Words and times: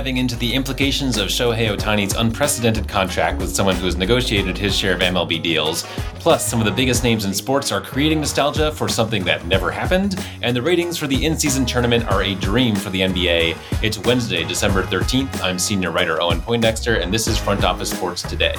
diving 0.00 0.16
into 0.16 0.34
the 0.36 0.54
implications 0.54 1.18
of 1.18 1.28
Shohei 1.28 1.76
Ohtani's 1.76 2.14
unprecedented 2.14 2.88
contract 2.88 3.38
with 3.38 3.54
someone 3.54 3.76
who 3.76 3.84
has 3.84 3.96
negotiated 3.96 4.56
his 4.56 4.74
share 4.74 4.94
of 4.94 5.00
MLB 5.00 5.42
deals. 5.42 5.82
Plus, 6.14 6.48
some 6.48 6.58
of 6.58 6.64
the 6.64 6.72
biggest 6.72 7.04
names 7.04 7.26
in 7.26 7.34
sports 7.34 7.70
are 7.70 7.82
creating 7.82 8.18
nostalgia 8.18 8.72
for 8.72 8.88
something 8.88 9.22
that 9.24 9.44
never 9.44 9.70
happened, 9.70 10.18
and 10.40 10.56
the 10.56 10.62
ratings 10.62 10.96
for 10.96 11.06
the 11.06 11.26
in 11.26 11.38
season 11.38 11.66
tournament 11.66 12.10
are 12.10 12.22
a 12.22 12.34
dream 12.36 12.74
for 12.74 12.88
the 12.88 13.00
NBA. 13.02 13.58
It's 13.82 13.98
Wednesday, 13.98 14.42
December 14.42 14.84
13th. 14.84 15.42
I'm 15.42 15.58
senior 15.58 15.90
writer 15.90 16.22
Owen 16.22 16.40
Poindexter, 16.40 16.94
and 16.94 17.12
this 17.12 17.26
is 17.26 17.36
Front 17.36 17.62
Office 17.62 17.90
Sports 17.90 18.22
Today. 18.22 18.54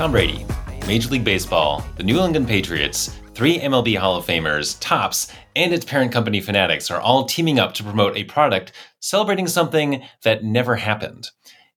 Tom 0.00 0.12
Brady, 0.12 0.46
Major 0.86 1.10
League 1.10 1.24
Baseball, 1.24 1.84
the 1.98 2.02
New 2.02 2.18
England 2.18 2.48
Patriots, 2.48 3.14
three 3.34 3.58
MLB 3.58 3.98
Hall 3.98 4.16
of 4.16 4.24
Famers, 4.24 4.78
Topps, 4.80 5.30
and 5.54 5.74
its 5.74 5.84
parent 5.84 6.10
company 6.10 6.40
Fanatics 6.40 6.90
are 6.90 7.02
all 7.02 7.26
teaming 7.26 7.58
up 7.58 7.74
to 7.74 7.84
promote 7.84 8.16
a 8.16 8.24
product 8.24 8.72
celebrating 9.00 9.46
something 9.46 10.02
that 10.22 10.42
never 10.42 10.76
happened. 10.76 11.28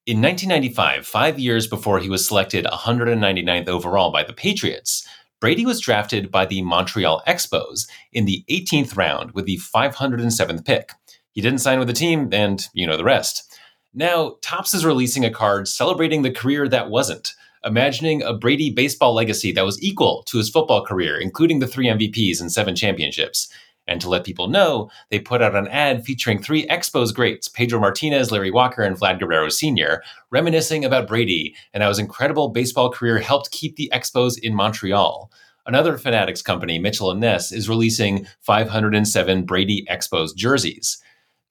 In 0.06 0.22
1995, 0.22 1.06
five 1.06 1.38
years 1.38 1.68
before 1.68 2.00
he 2.00 2.10
was 2.10 2.26
selected 2.26 2.64
199th 2.64 3.68
overall 3.68 4.10
by 4.10 4.24
the 4.24 4.32
Patriots, 4.32 5.06
Brady 5.42 5.66
was 5.66 5.82
drafted 5.82 6.32
by 6.32 6.46
the 6.46 6.62
Montreal 6.62 7.24
Expos 7.28 7.90
in 8.14 8.24
the 8.24 8.46
18th 8.50 8.96
round 8.96 9.32
with 9.32 9.44
the 9.44 9.58
507th 9.58 10.64
pick. 10.64 10.94
He 11.34 11.42
didn't 11.42 11.60
sign 11.60 11.78
with 11.78 11.90
the 11.90 11.94
team, 11.94 12.30
and 12.32 12.66
you 12.74 12.88
know 12.88 12.96
the 12.96 13.04
rest. 13.04 13.60
Now, 13.94 14.38
Topps 14.42 14.74
is 14.74 14.86
releasing 14.86 15.26
a 15.26 15.30
card 15.30 15.68
celebrating 15.68 16.22
the 16.22 16.32
career 16.32 16.70
that 16.70 16.90
wasn't 16.90 17.34
imagining 17.64 18.22
a 18.22 18.34
Brady 18.34 18.70
baseball 18.70 19.14
legacy 19.14 19.52
that 19.54 19.66
was 19.66 19.82
equal 19.82 20.24
to 20.24 20.38
his 20.38 20.50
football 20.50 20.86
career, 20.86 21.18
including 21.20 21.60
the 21.60 21.68
three 21.68 21.88
MVPs 21.88 22.42
and 22.42 22.52
seven 22.52 22.76
championships. 22.76 23.48
And 23.88 24.00
to 24.00 24.10
let 24.10 24.24
people 24.24 24.48
know, 24.48 24.90
they 25.10 25.20
put 25.20 25.42
out 25.42 25.56
an 25.56 25.68
ad 25.68 26.06
featuring 26.06 26.42
three 26.42 26.66
Expos 26.68 27.14
greats, 27.14 27.50
Pedro 27.50 27.80
Martinez, 27.80 28.32
Larry 28.32 28.52
Walker, 28.52 28.82
and 28.82 28.98
Vlad 28.98 29.20
Guerrero 29.20 29.50
Sr., 29.50 30.02
reminiscing 30.32 30.86
about 30.86 31.08
Brady 31.08 31.54
and 31.74 31.84
how 31.84 31.90
his 31.90 32.00
incredible 32.00 32.50
baseball 32.50 32.90
career 32.90 33.20
helped 33.20 33.52
keep 33.52 33.76
the 33.76 33.92
Expos 33.94 34.40
in 34.40 34.56
Montreal. 34.56 35.30
Another 35.66 35.98
Fanatics 35.98 36.42
company, 36.42 36.80
Mitchell 36.80 37.14
& 37.14 37.16
Ness, 37.16 37.52
is 37.52 37.70
releasing 37.70 38.26
507 38.42 39.46
Brady 39.46 39.86
Expos 39.90 40.36
jerseys. 40.36 41.02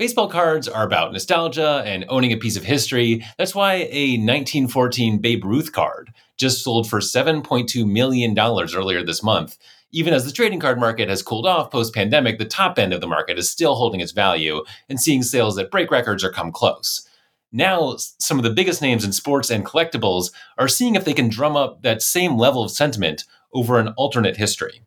Baseball 0.02 0.26
cards 0.26 0.66
are 0.66 0.84
about 0.84 1.12
nostalgia 1.12 1.84
and 1.86 2.04
owning 2.08 2.32
a 2.32 2.36
piece 2.36 2.56
of 2.56 2.64
history. 2.64 3.24
That's 3.38 3.54
why 3.54 3.86
a 3.88 4.18
1914 4.18 5.20
Babe 5.20 5.44
Ruth 5.44 5.70
card 5.70 6.12
just 6.36 6.64
sold 6.64 6.90
for 6.90 6.98
$7.2 6.98 7.86
million 7.88 8.36
earlier 8.36 9.04
this 9.04 9.22
month. 9.22 9.58
Even 9.92 10.12
as 10.12 10.24
the 10.24 10.32
trading 10.32 10.58
card 10.58 10.80
market 10.80 11.08
has 11.08 11.22
cooled 11.22 11.46
off 11.46 11.70
post 11.70 11.94
pandemic, 11.94 12.40
the 12.40 12.44
top 12.44 12.80
end 12.80 12.92
of 12.92 13.00
the 13.00 13.06
market 13.06 13.38
is 13.38 13.48
still 13.48 13.76
holding 13.76 14.00
its 14.00 14.10
value 14.10 14.64
and 14.88 15.00
seeing 15.00 15.22
sales 15.22 15.54
that 15.54 15.70
break 15.70 15.88
records 15.92 16.24
or 16.24 16.32
come 16.32 16.50
close. 16.50 17.08
Now, 17.52 17.94
some 17.96 18.40
of 18.40 18.42
the 18.42 18.50
biggest 18.50 18.82
names 18.82 19.04
in 19.04 19.12
sports 19.12 19.50
and 19.50 19.64
collectibles 19.64 20.32
are 20.58 20.66
seeing 20.66 20.96
if 20.96 21.04
they 21.04 21.14
can 21.14 21.28
drum 21.28 21.56
up 21.56 21.82
that 21.82 22.02
same 22.02 22.36
level 22.36 22.64
of 22.64 22.72
sentiment 22.72 23.22
over 23.54 23.78
an 23.78 23.94
alternate 23.96 24.36
history. 24.36 24.82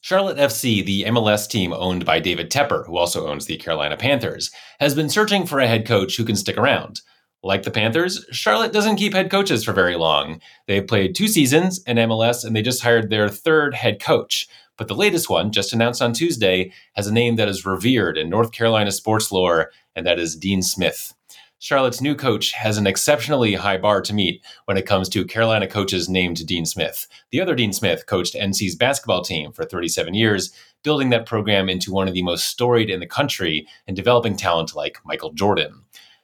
Charlotte 0.00 0.38
FC, 0.38 0.84
the 0.84 1.04
MLS 1.04 1.48
team 1.48 1.72
owned 1.72 2.04
by 2.04 2.20
David 2.20 2.50
Tepper, 2.50 2.86
who 2.86 2.96
also 2.96 3.26
owns 3.26 3.46
the 3.46 3.56
Carolina 3.56 3.96
Panthers, 3.96 4.50
has 4.78 4.94
been 4.94 5.08
searching 5.08 5.44
for 5.44 5.58
a 5.58 5.66
head 5.66 5.86
coach 5.86 6.16
who 6.16 6.24
can 6.24 6.36
stick 6.36 6.56
around. 6.56 7.00
Like 7.42 7.64
the 7.64 7.70
Panthers, 7.70 8.24
Charlotte 8.32 8.72
doesn't 8.72 8.96
keep 8.96 9.12
head 9.12 9.30
coaches 9.30 9.64
for 9.64 9.72
very 9.72 9.96
long. 9.96 10.40
They've 10.66 10.86
played 10.86 11.14
two 11.14 11.28
seasons 11.28 11.82
in 11.84 11.96
MLS 11.96 12.44
and 12.44 12.54
they 12.54 12.62
just 12.62 12.82
hired 12.82 13.10
their 13.10 13.28
third 13.28 13.74
head 13.74 14.00
coach. 14.00 14.48
But 14.76 14.88
the 14.88 14.94
latest 14.94 15.28
one, 15.28 15.50
just 15.50 15.72
announced 15.72 16.00
on 16.00 16.12
Tuesday, 16.12 16.72
has 16.94 17.08
a 17.08 17.12
name 17.12 17.36
that 17.36 17.48
is 17.48 17.66
revered 17.66 18.16
in 18.16 18.30
North 18.30 18.52
Carolina 18.52 18.92
sports 18.92 19.32
lore, 19.32 19.72
and 19.94 20.06
that 20.06 20.20
is 20.20 20.36
Dean 20.36 20.62
Smith. 20.62 21.14
Charlotte's 21.60 22.00
new 22.00 22.14
coach 22.14 22.52
has 22.52 22.78
an 22.78 22.86
exceptionally 22.86 23.54
high 23.54 23.78
bar 23.78 24.00
to 24.02 24.14
meet 24.14 24.44
when 24.66 24.76
it 24.76 24.86
comes 24.86 25.08
to 25.08 25.24
Carolina 25.24 25.66
coaches 25.66 26.08
named 26.08 26.46
Dean 26.46 26.64
Smith. 26.64 27.08
The 27.32 27.40
other 27.40 27.56
Dean 27.56 27.72
Smith 27.72 28.06
coached 28.06 28.36
NC's 28.36 28.76
basketball 28.76 29.22
team 29.22 29.50
for 29.50 29.64
37 29.64 30.14
years, 30.14 30.52
building 30.84 31.10
that 31.10 31.26
program 31.26 31.68
into 31.68 31.92
one 31.92 32.06
of 32.06 32.14
the 32.14 32.22
most 32.22 32.46
storied 32.46 32.90
in 32.90 33.00
the 33.00 33.08
country 33.08 33.66
and 33.88 33.96
developing 33.96 34.36
talent 34.36 34.76
like 34.76 34.98
Michael 35.04 35.32
Jordan. 35.32 35.82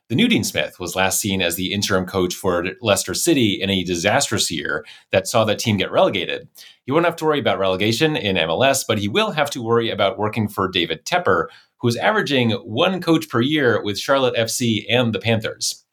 The 0.08 0.14
new 0.14 0.28
Dean 0.28 0.44
Smith 0.44 0.78
was 0.78 0.94
last 0.94 1.20
seen 1.20 1.42
as 1.42 1.56
the 1.56 1.72
interim 1.72 2.06
coach 2.06 2.34
for 2.34 2.66
Leicester 2.80 3.14
City 3.14 3.60
in 3.60 3.70
a 3.70 3.82
disastrous 3.82 4.50
year 4.52 4.84
that 5.10 5.26
saw 5.26 5.44
that 5.46 5.58
team 5.58 5.78
get 5.78 5.90
relegated. 5.90 6.46
He 6.84 6.92
won't 6.92 7.06
have 7.06 7.16
to 7.16 7.24
worry 7.24 7.40
about 7.40 7.58
relegation 7.58 8.14
in 8.14 8.36
MLS, 8.36 8.84
but 8.86 8.98
he 8.98 9.08
will 9.08 9.32
have 9.32 9.50
to 9.50 9.62
worry 9.62 9.90
about 9.90 10.18
working 10.18 10.46
for 10.46 10.68
David 10.68 11.04
Tepper, 11.04 11.46
who's 11.84 11.96
averaging 11.98 12.52
one 12.52 12.98
coach 12.98 13.28
per 13.28 13.42
year 13.42 13.82
with 13.82 13.98
Charlotte 13.98 14.34
FC 14.36 14.86
and 14.88 15.12
the 15.12 15.18
Panthers. 15.18 15.84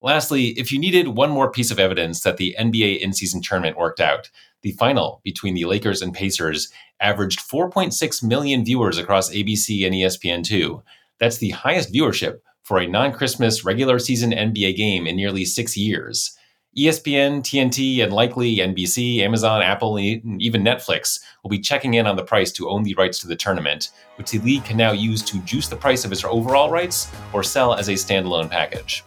Lastly, 0.00 0.50
if 0.50 0.70
you 0.70 0.78
needed 0.78 1.08
one 1.08 1.30
more 1.30 1.50
piece 1.50 1.72
of 1.72 1.80
evidence 1.80 2.20
that 2.20 2.36
the 2.36 2.54
NBA 2.56 3.00
in 3.00 3.12
season 3.12 3.42
tournament 3.42 3.76
worked 3.76 3.98
out, 3.98 4.30
the 4.62 4.70
final 4.70 5.20
between 5.24 5.54
the 5.54 5.64
Lakers 5.64 6.00
and 6.02 6.14
Pacers 6.14 6.70
averaged 7.00 7.40
4.6 7.40 8.22
million 8.22 8.64
viewers 8.64 8.96
across 8.96 9.28
ABC 9.28 9.84
and 9.84 9.92
ESPN2. 9.92 10.80
That's 11.18 11.38
the 11.38 11.50
highest 11.50 11.92
viewership 11.92 12.36
for 12.62 12.78
a 12.78 12.86
non 12.86 13.10
Christmas 13.10 13.64
regular 13.64 13.98
season 13.98 14.30
NBA 14.30 14.76
game 14.76 15.04
in 15.04 15.16
nearly 15.16 15.44
six 15.44 15.76
years. 15.76 16.38
ESPN, 16.76 17.40
TNT, 17.40 18.02
and 18.02 18.12
likely 18.12 18.56
NBC, 18.56 19.20
Amazon, 19.20 19.62
Apple, 19.62 19.96
and 19.96 20.42
even 20.42 20.64
Netflix 20.64 21.20
will 21.42 21.50
be 21.50 21.60
checking 21.60 21.94
in 21.94 22.06
on 22.06 22.16
the 22.16 22.24
price 22.24 22.50
to 22.52 22.68
own 22.68 22.82
the 22.82 22.94
rights 22.94 23.18
to 23.20 23.28
the 23.28 23.36
tournament, 23.36 23.90
which 24.16 24.30
the 24.30 24.38
league 24.40 24.64
can 24.64 24.76
now 24.76 24.90
use 24.90 25.22
to 25.22 25.38
juice 25.42 25.68
the 25.68 25.76
price 25.76 26.04
of 26.04 26.10
its 26.10 26.24
overall 26.24 26.70
rights 26.70 27.10
or 27.32 27.44
sell 27.44 27.74
as 27.74 27.88
a 27.88 27.92
standalone 27.92 28.50
package. 28.50 29.04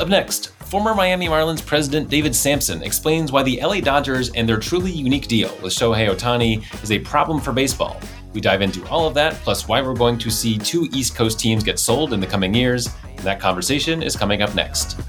Up 0.00 0.08
next, 0.08 0.48
former 0.48 0.94
Miami 0.94 1.28
Marlins 1.28 1.64
president 1.64 2.10
David 2.10 2.34
Samson 2.34 2.82
explains 2.82 3.30
why 3.30 3.44
the 3.44 3.60
LA 3.62 3.80
Dodgers 3.80 4.30
and 4.30 4.48
their 4.48 4.58
truly 4.58 4.90
unique 4.90 5.28
deal 5.28 5.56
with 5.62 5.72
Shohei 5.72 6.12
Ohtani 6.12 6.82
is 6.82 6.90
a 6.90 6.98
problem 6.98 7.40
for 7.40 7.52
baseball. 7.52 8.00
We 8.32 8.40
dive 8.40 8.60
into 8.60 8.86
all 8.88 9.06
of 9.06 9.14
that, 9.14 9.34
plus 9.34 9.68
why 9.68 9.80
we're 9.80 9.94
going 9.94 10.18
to 10.18 10.30
see 10.30 10.58
two 10.58 10.88
East 10.92 11.14
Coast 11.14 11.40
teams 11.40 11.64
get 11.64 11.78
sold 11.78 12.12
in 12.12 12.20
the 12.20 12.26
coming 12.26 12.52
years. 12.52 12.88
And 13.04 13.20
that 13.20 13.40
conversation 13.40 14.02
is 14.02 14.14
coming 14.14 14.42
up 14.42 14.54
next. 14.54 15.00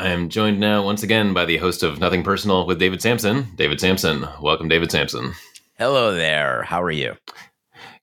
I 0.00 0.08
am 0.08 0.30
joined 0.30 0.58
now 0.58 0.82
once 0.82 1.02
again 1.02 1.34
by 1.34 1.44
the 1.44 1.58
host 1.58 1.82
of 1.82 2.00
Nothing 2.00 2.22
Personal 2.22 2.66
with 2.66 2.78
David 2.78 3.02
Samson. 3.02 3.48
David 3.56 3.82
Samson, 3.82 4.26
Welcome, 4.40 4.66
David 4.66 4.90
Samson. 4.90 5.34
Hello 5.76 6.14
there. 6.14 6.62
How 6.62 6.80
are 6.80 6.90
you? 6.90 7.16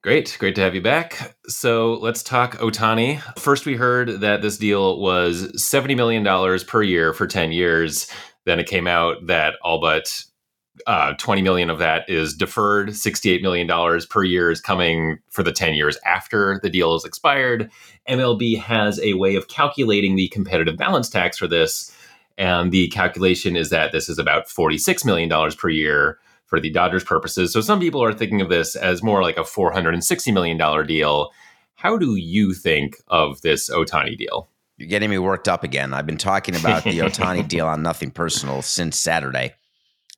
Great. 0.04 0.38
Great 0.40 0.54
to 0.54 0.62
have 0.62 0.76
you 0.76 0.82
back. 0.82 1.36
So 1.48 1.96
let's 1.96 2.22
talk 2.22 2.58
Ohtani. 2.58 3.20
First, 3.40 3.66
we 3.66 3.74
heard 3.74 4.22
that 4.22 4.44
this 4.44 4.60
deal 4.60 5.00
was 5.00 5.52
$70 5.54 5.96
million 5.96 6.60
per 6.68 6.84
year 6.84 7.14
for 7.14 7.26
10 7.26 7.52
years. 7.52 8.08
Then 8.46 8.60
it 8.60 8.68
came 8.68 8.86
out 8.86 9.26
that 9.26 9.56
all 9.64 9.82
but 9.82 10.24
uh, 10.86 11.14
20 11.14 11.42
million 11.42 11.70
of 11.70 11.80
that 11.80 12.10
is 12.10 12.34
deferred. 12.34 12.96
68 12.96 13.42
million 13.42 13.68
dollars 13.68 14.06
per 14.06 14.24
year 14.24 14.52
is 14.52 14.62
coming 14.62 15.18
for 15.30 15.44
the 15.44 15.52
10 15.52 15.74
years 15.74 15.98
after 16.06 16.60
the 16.62 16.70
deal 16.70 16.96
is 16.96 17.06
expired. 17.06 17.72
Mlb 18.08 18.60
has 18.60 19.00
a 19.02 19.14
way 19.14 19.36
of 19.36 19.48
calculating 19.48 20.16
the 20.16 20.28
competitive 20.30 20.78
balance 20.78 21.10
tax 21.10 21.38
for 21.38 21.48
this 21.48 21.92
and 22.38 22.72
the 22.72 22.88
calculation 22.90 23.56
is 23.56 23.70
that 23.72 23.92
this 23.92 24.10
is 24.10 24.20
about 24.20 24.50
46 24.50 25.04
million 25.06 25.28
dollars 25.28 25.56
per 25.56 25.70
year 25.70 26.20
for 26.46 26.60
the 26.60 26.70
dodgers 26.70 27.04
purposes. 27.04 27.52
So 27.52 27.62
some 27.62 27.80
people 27.80 28.02
are 28.02 28.14
thinking 28.14 28.40
of 28.42 28.50
this 28.50 28.76
as 28.76 29.04
more 29.04 29.22
like 29.22 29.38
a 29.38 29.44
460 29.44 30.32
million 30.32 30.58
dollar 30.58 30.84
deal. 30.84 31.32
How 31.76 31.98
do 31.98 32.16
you 32.16 32.54
think 32.54 32.98
of 33.08 33.42
this 33.42 33.70
ohtani 33.70 34.18
deal? 34.18 34.50
You're 34.78 34.90
getting 34.90 35.10
me 35.10 35.18
worked 35.18 35.48
up 35.48 35.64
again. 35.64 35.94
I've 35.94 36.06
been 36.06 36.18
talking 36.18 36.56
about 36.56 36.84
the 36.84 37.00
ohtani 37.00 37.48
deal 37.48 37.68
on 37.68 37.82
nothing 37.82 38.12
personal 38.12 38.62
since 38.62 38.98
saturday 38.98 39.54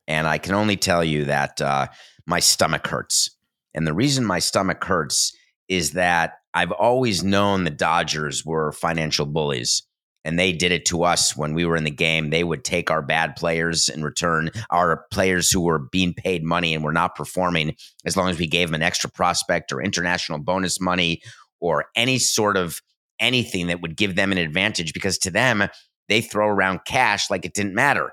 and 0.10 0.28
I 0.28 0.40
can 0.40 0.56
only 0.56 0.76
tell 0.76 1.04
you 1.04 1.26
that 1.26 1.62
uh, 1.62 1.88
my 2.26 2.40
stomach 2.40 2.88
hurts. 2.88 3.30
And 3.76 3.86
the 3.86 3.94
reason 3.94 4.26
my 4.26 4.40
stomach 4.40 4.84
hurts 4.84 5.32
is 5.70 5.92
that 5.92 6.34
I've 6.56 6.72
always 6.72 7.24
known 7.24 7.64
the 7.64 7.70
Dodgers 7.70 8.44
were 8.44 8.72
financial 8.72 9.28
bullies. 9.28 9.84
And 10.26 10.38
they 10.38 10.52
did 10.52 10.72
it 10.72 10.86
to 10.88 11.04
us 11.04 11.38
when 11.38 11.54
we 11.54 11.64
were 11.64 11.78
in 11.78 11.86
the 11.86 11.92
game. 11.92 12.30
They 12.30 12.44
would 12.44 12.66
take 12.66 12.92
our 12.92 13.04
bad 13.04 13.36
players 13.36 13.88
in 13.88 14.04
return, 14.04 14.50
our 14.70 15.06
players 15.12 15.50
who 15.50 15.62
were 15.62 15.80
being 15.80 16.14
paid 16.14 16.44
money 16.44 16.74
and 16.74 16.84
were 16.84 16.92
not 16.92 17.16
performing, 17.16 17.76
as 18.04 18.18
long 18.18 18.30
as 18.30 18.38
we 18.38 18.48
gave 18.48 18.68
them 18.68 18.76
an 18.76 18.82
extra 18.82 19.10
prospect 19.10 19.72
or 19.72 19.82
international 19.82 20.40
bonus 20.40 20.82
money 20.82 21.22
or 21.62 21.86
any 21.96 22.18
sort 22.18 22.58
of 22.58 22.82
anything 23.20 23.68
that 23.68 23.82
would 23.82 23.96
give 23.96 24.16
them 24.16 24.32
an 24.32 24.38
advantage. 24.40 24.92
Because 24.92 25.20
to 25.20 25.32
them, 25.32 25.64
they 26.10 26.20
throw 26.20 26.48
around 26.48 26.82
cash 26.86 27.30
like 27.30 27.46
it 27.46 27.54
didn't 27.54 27.76
matter 27.76 28.12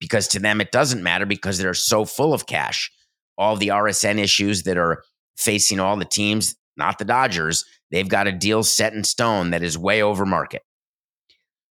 because 0.00 0.28
to 0.28 0.38
them 0.38 0.60
it 0.60 0.72
doesn't 0.72 1.02
matter 1.02 1.26
because 1.26 1.58
they're 1.58 1.74
so 1.74 2.04
full 2.04 2.32
of 2.32 2.46
cash. 2.46 2.90
All 3.36 3.56
the 3.56 3.68
RSN 3.68 4.18
issues 4.18 4.64
that 4.64 4.76
are 4.76 5.02
facing 5.36 5.78
all 5.78 5.96
the 5.96 6.04
teams, 6.04 6.56
not 6.76 6.98
the 6.98 7.04
Dodgers, 7.04 7.64
They've 7.90 8.08
got 8.08 8.26
a 8.26 8.32
deal 8.32 8.62
set 8.62 8.92
in 8.92 9.04
stone 9.04 9.50
that 9.50 9.62
is 9.62 9.78
way 9.78 10.02
over 10.02 10.26
market. 10.26 10.62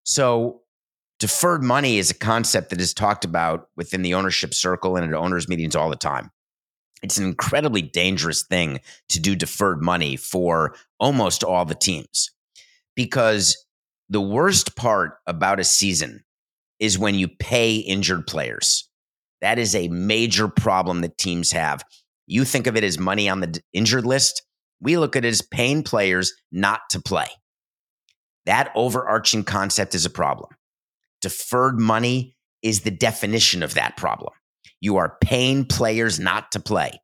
So, 0.03 0.61
deferred 1.19 1.63
money 1.63 1.97
is 1.97 2.11
a 2.11 2.15
concept 2.15 2.69
that 2.69 2.81
is 2.81 2.93
talked 2.93 3.25
about 3.25 3.69
within 3.75 4.01
the 4.01 4.13
ownership 4.13 4.53
circle 4.53 4.95
and 4.95 5.07
at 5.07 5.17
owners' 5.17 5.47
meetings 5.47 5.75
all 5.75 5.89
the 5.89 5.95
time. 5.95 6.31
It's 7.03 7.17
an 7.17 7.25
incredibly 7.25 7.81
dangerous 7.81 8.43
thing 8.43 8.79
to 9.09 9.19
do 9.19 9.35
deferred 9.35 9.81
money 9.81 10.15
for 10.15 10.75
almost 10.99 11.43
all 11.43 11.65
the 11.65 11.75
teams 11.75 12.31
because 12.95 13.65
the 14.09 14.21
worst 14.21 14.75
part 14.75 15.17
about 15.27 15.59
a 15.59 15.63
season 15.63 16.23
is 16.79 16.99
when 16.99 17.15
you 17.15 17.27
pay 17.27 17.75
injured 17.75 18.27
players. 18.27 18.89
That 19.41 19.59
is 19.59 19.75
a 19.75 19.87
major 19.87 20.47
problem 20.47 21.01
that 21.01 21.17
teams 21.17 21.51
have. 21.51 21.83
You 22.25 22.43
think 22.43 22.67
of 22.67 22.75
it 22.75 22.83
as 22.83 22.99
money 22.99 23.29
on 23.29 23.39
the 23.39 23.61
injured 23.73 24.05
list. 24.05 24.43
We 24.81 24.97
look 24.97 25.15
at 25.15 25.25
it 25.25 25.29
as 25.29 25.41
paying 25.41 25.83
players 25.83 26.33
not 26.51 26.81
to 26.91 27.01
play. 27.01 27.27
That 28.45 28.71
overarching 28.75 29.43
concept 29.43 29.95
is 29.95 30.05
a 30.05 30.09
problem. 30.09 30.49
Deferred 31.21 31.79
money 31.79 32.35
is 32.61 32.81
the 32.81 32.91
definition 32.91 33.63
of 33.63 33.73
that 33.73 33.97
problem. 33.97 34.33
You 34.79 34.97
are 34.97 35.17
paying 35.21 35.65
players 35.65 36.19
not 36.19 36.51
to 36.51 36.59
play. 36.59 36.99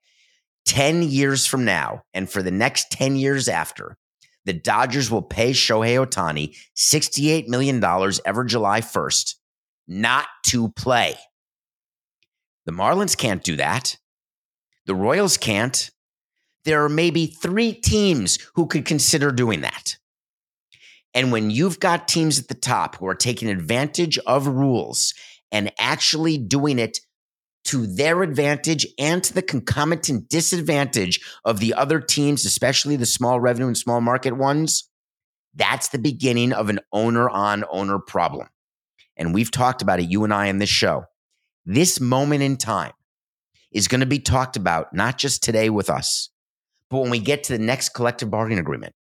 10 0.65 1.03
years 1.03 1.45
from 1.45 1.65
now, 1.65 2.03
and 2.13 2.29
for 2.29 2.41
the 2.41 2.51
next 2.51 2.91
10 2.91 3.15
years 3.15 3.49
after, 3.49 3.97
the 4.45 4.53
Dodgers 4.53 5.09
will 5.11 5.21
pay 5.21 5.51
Shohei 5.51 6.05
Ohtani 6.05 6.55
$68 6.75 7.47
million 7.47 7.83
ever 8.25 8.43
July 8.45 8.81
1st 8.81 9.35
not 9.87 10.27
to 10.47 10.69
play. 10.69 11.15
The 12.65 12.71
Marlins 12.71 13.17
can't 13.17 13.43
do 13.43 13.55
that. 13.57 13.97
The 14.85 14.95
Royals 14.95 15.37
can't. 15.37 15.89
There 16.65 16.83
are 16.83 16.89
maybe 16.89 17.27
three 17.27 17.73
teams 17.73 18.39
who 18.55 18.67
could 18.67 18.85
consider 18.85 19.31
doing 19.31 19.61
that. 19.61 19.97
And 21.13 21.31
when 21.31 21.51
you've 21.51 21.79
got 21.79 22.07
teams 22.07 22.39
at 22.39 22.47
the 22.47 22.53
top 22.53 22.95
who 22.95 23.07
are 23.07 23.15
taking 23.15 23.49
advantage 23.49 24.17
of 24.19 24.47
rules 24.47 25.13
and 25.51 25.71
actually 25.77 26.37
doing 26.37 26.79
it 26.79 26.99
to 27.65 27.85
their 27.87 28.23
advantage 28.23 28.85
and 28.97 29.23
to 29.23 29.33
the 29.33 29.41
concomitant 29.41 30.27
disadvantage 30.27 31.21
of 31.45 31.59
the 31.59 31.73
other 31.73 31.99
teams, 31.99 32.45
especially 32.45 32.95
the 32.95 33.05
small 33.05 33.39
revenue 33.39 33.67
and 33.67 33.77
small 33.77 34.01
market 34.01 34.35
ones, 34.35 34.89
that's 35.55 35.89
the 35.89 35.99
beginning 35.99 36.51
of 36.51 36.69
an 36.69 36.79
owner 36.91 37.29
on 37.29 37.63
owner 37.69 37.99
problem. 37.99 38.47
And 39.23 39.33
we've 39.33 39.51
talked 39.51 39.81
about 39.81 40.01
it, 40.01 40.09
you 40.09 40.25
and 40.25 40.33
I, 40.33 40.47
in 40.47 40.57
this 40.57 40.69
show. 40.69 41.05
This 41.65 42.01
moment 42.01 42.43
in 42.43 42.57
time 42.57 42.91
is 43.71 43.87
going 43.87 44.01
to 44.01 44.05
be 44.05 44.19
talked 44.19 44.57
about 44.57 44.93
not 44.93 45.17
just 45.17 45.41
today 45.41 45.69
with 45.69 45.89
us, 45.89 46.29
but 46.89 46.99
when 46.99 47.09
we 47.09 47.19
get 47.19 47.45
to 47.45 47.53
the 47.53 47.63
next 47.63 47.93
collective 47.93 48.29
bargaining 48.29 48.59
agreement. 48.59 48.93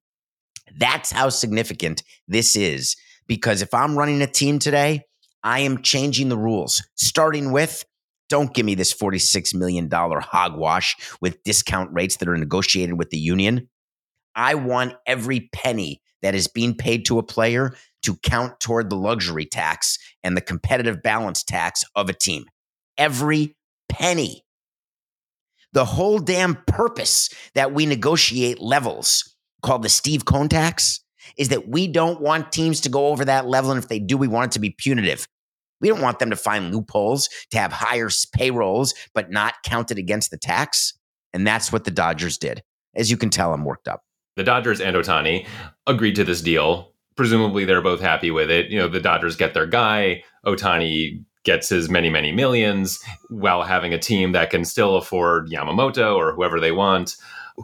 That's 0.76 1.11
how 1.11 1.31
significant 1.31 2.02
this 2.28 2.55
is. 2.55 2.96
Because 3.26 3.62
if 3.62 3.72
I'm 3.72 3.96
running 3.96 4.20
a 4.20 4.26
team 4.26 4.58
today, 4.58 5.05
I 5.43 5.61
am 5.61 5.81
changing 5.81 6.28
the 6.28 6.37
rules, 6.37 6.87
starting 6.96 7.50
with 7.50 7.87
don't 8.28 8.52
give 8.52 8.67
me 8.67 8.75
this 8.75 8.93
$46 8.93 9.55
million 9.55 9.88
hogwash 9.90 10.96
with 11.22 11.43
discount 11.44 11.90
rates 11.94 12.19
that 12.19 12.28
are 12.28 12.37
negotiated 12.37 12.99
with 12.99 13.08
the 13.08 13.19
union. 13.19 13.70
I 14.37 14.55
want 14.55 14.96
every 15.06 15.49
penny 15.52 16.02
that 16.20 16.34
is 16.34 16.46
being 16.46 16.75
paid 16.75 17.06
to 17.06 17.19
a 17.19 17.22
player 17.22 17.75
to 18.02 18.17
count 18.17 18.61
toward 18.61 18.91
the 18.91 18.97
luxury 18.97 19.47
tax 19.47 19.99
and 20.23 20.37
the 20.37 20.41
competitive 20.41 21.02
balance 21.02 21.43
tax 21.43 21.85
of 21.94 22.08
a 22.08 22.12
team. 22.12 22.44
Every 22.99 23.56
penny. 23.88 24.44
The 25.73 25.85
whole 25.85 26.19
damn 26.19 26.56
purpose 26.67 27.31
that 27.55 27.73
we 27.73 27.87
negotiate 27.87 28.61
levels 28.61 29.37
called 29.62 29.82
the 29.82 29.88
Steve 29.88 30.25
Cohen 30.25 30.49
tax 30.49 31.00
is 31.37 31.50
that 31.50 31.69
we 31.69 31.87
don't 31.87 32.20
want 32.20 32.52
teams 32.52 32.81
to 32.81 32.88
go 32.88 33.08
over 33.08 33.25
that 33.25 33.47
level. 33.47 33.70
And 33.70 33.82
if 33.82 33.88
they 33.88 33.99
do, 33.99 34.17
we 34.17 34.29
want 34.29 34.53
it 34.53 34.55
to 34.55 34.58
be 34.58 34.70
punitive. 34.70 35.29
We 35.81 35.88
don't 35.88 36.00
want 36.00 36.19
them 36.19 36.31
to 36.31 36.37
find 36.37 36.75
loopholes 36.75 37.29
to 37.53 37.58
have 37.58 37.73
higher 37.73 38.11
payrolls, 38.32 38.94
but 39.14 39.31
not 39.31 39.55
counted 39.64 39.99
against 39.99 40.31
the 40.31 40.37
tax. 40.37 40.93
And 41.32 41.46
that's 41.46 41.73
what 41.73 41.85
the 41.85 41.91
Dodgers 41.91 42.37
did. 42.37 42.62
As 42.94 43.11
you 43.11 43.17
can 43.17 43.31
tell, 43.31 43.55
I'm 43.55 43.64
worked 43.64 43.88
up. 43.88 44.03
The 44.37 44.44
Dodgers 44.44 44.81
and 44.81 44.96
Ohtani 44.96 45.46
agreed 45.87 46.17
to 46.17 46.25
this 46.25 46.43
deal. 46.43 46.90
Presumably, 47.17 47.65
they're 47.65 47.83
both 47.83 48.01
happy 48.01 48.31
with 48.31 48.51
it. 48.51 48.71
You 48.71 48.79
know, 48.79 48.89
the 48.89 49.01
Dodgers 49.01 49.37
get 49.37 49.55
their 49.55 49.67
guy. 49.67 50.23
Ohtani 50.47 51.25
gets 51.45 51.69
his 51.69 51.91
many, 51.91 52.11
many 52.11 52.33
millions 52.33 53.03
while 53.29 53.62
having 53.62 53.93
a 53.93 53.99
team 53.99 54.33
that 54.33 54.51
can 54.51 54.65
still 54.65 54.97
afford 54.97 55.49
Yamamoto 55.51 56.17
or 56.17 56.33
whoever 56.33 56.61
they 56.61 56.73
want. 56.73 57.17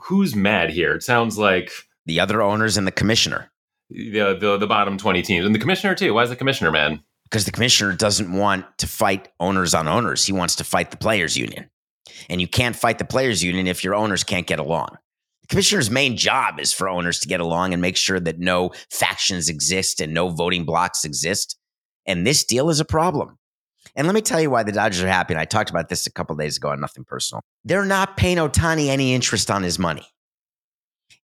Who's 0.05 0.35
mad 0.35 0.71
here? 0.71 0.95
It 0.95 1.03
sounds 1.03 1.39
like 1.39 1.71
the 2.05 2.21
other 2.21 2.43
owners 2.43 2.77
and 2.77 2.87
the 2.87 2.93
commissioner. 2.93 3.51
The, 3.89 4.37
the 4.39 4.57
the 4.59 4.67
bottom 4.67 4.99
20 4.99 5.23
teams 5.23 5.47
and 5.47 5.55
the 5.55 5.61
commissioner 5.61 5.95
too. 5.95 6.13
Why 6.13 6.25
is 6.25 6.31
the 6.31 6.37
commissioner 6.37 6.73
mad? 6.73 7.01
because 7.29 7.45
the 7.45 7.53
commissioner 7.53 7.93
doesn't 7.93 8.33
want 8.33 8.65
to 8.79 8.87
fight 8.87 9.29
owners 9.41 9.75
on 9.75 9.89
owners. 9.89 10.25
He 10.25 10.33
wants 10.33 10.57
to 10.57 10.65
fight 10.65 10.93
the 10.93 10.97
players 10.97 11.37
union. 11.37 11.69
And 12.29 12.41
you 12.41 12.47
can't 12.47 12.77
fight 12.77 12.99
the 12.99 13.05
players 13.05 13.43
union 13.43 13.67
if 13.67 13.83
your 13.83 13.95
owners 13.95 14.23
can't 14.23 14.47
get 14.47 14.61
along. 14.61 14.97
The 15.47 15.55
commissioner's 15.55 15.93
main 15.93 16.17
job 16.17 16.59
is 16.59 16.73
for 16.73 16.89
owners 16.89 17.21
to 17.21 17.29
get 17.29 17.39
along 17.39 17.73
and 17.73 17.81
make 17.81 17.97
sure 17.97 18.19
that 18.19 18.41
no 18.41 18.73
factions 18.91 19.49
exist 19.49 20.01
and 20.01 20.13
no 20.13 20.29
voting 20.29 20.65
blocks 20.65 21.05
exist. 21.05 21.57
And 22.05 22.27
this 22.27 22.43
deal 22.43 22.69
is 22.69 22.81
a 22.81 22.85
problem. 22.85 23.39
And 23.95 24.09
let 24.09 24.15
me 24.15 24.23
tell 24.23 24.41
you 24.41 24.51
why 24.51 24.65
the 24.65 24.73
Dodgers 24.73 25.05
are 25.05 25.09
happy. 25.09 25.35
And 25.35 25.41
I 25.41 25.45
talked 25.45 25.71
about 25.71 25.89
this 25.89 26.05
a 26.09 26.13
couple 26.13 26.35
days 26.35 26.57
ago 26.57 26.71
on 26.71 26.81
Nothing 26.81 27.05
Personal. 27.05 27.43
They're 27.65 27.85
not 27.85 28.17
paying 28.17 28.39
Ohtani 28.39 28.89
any 28.89 29.15
interest 29.15 29.49
on 29.49 29.63
his 29.63 29.79
money. 29.79 30.07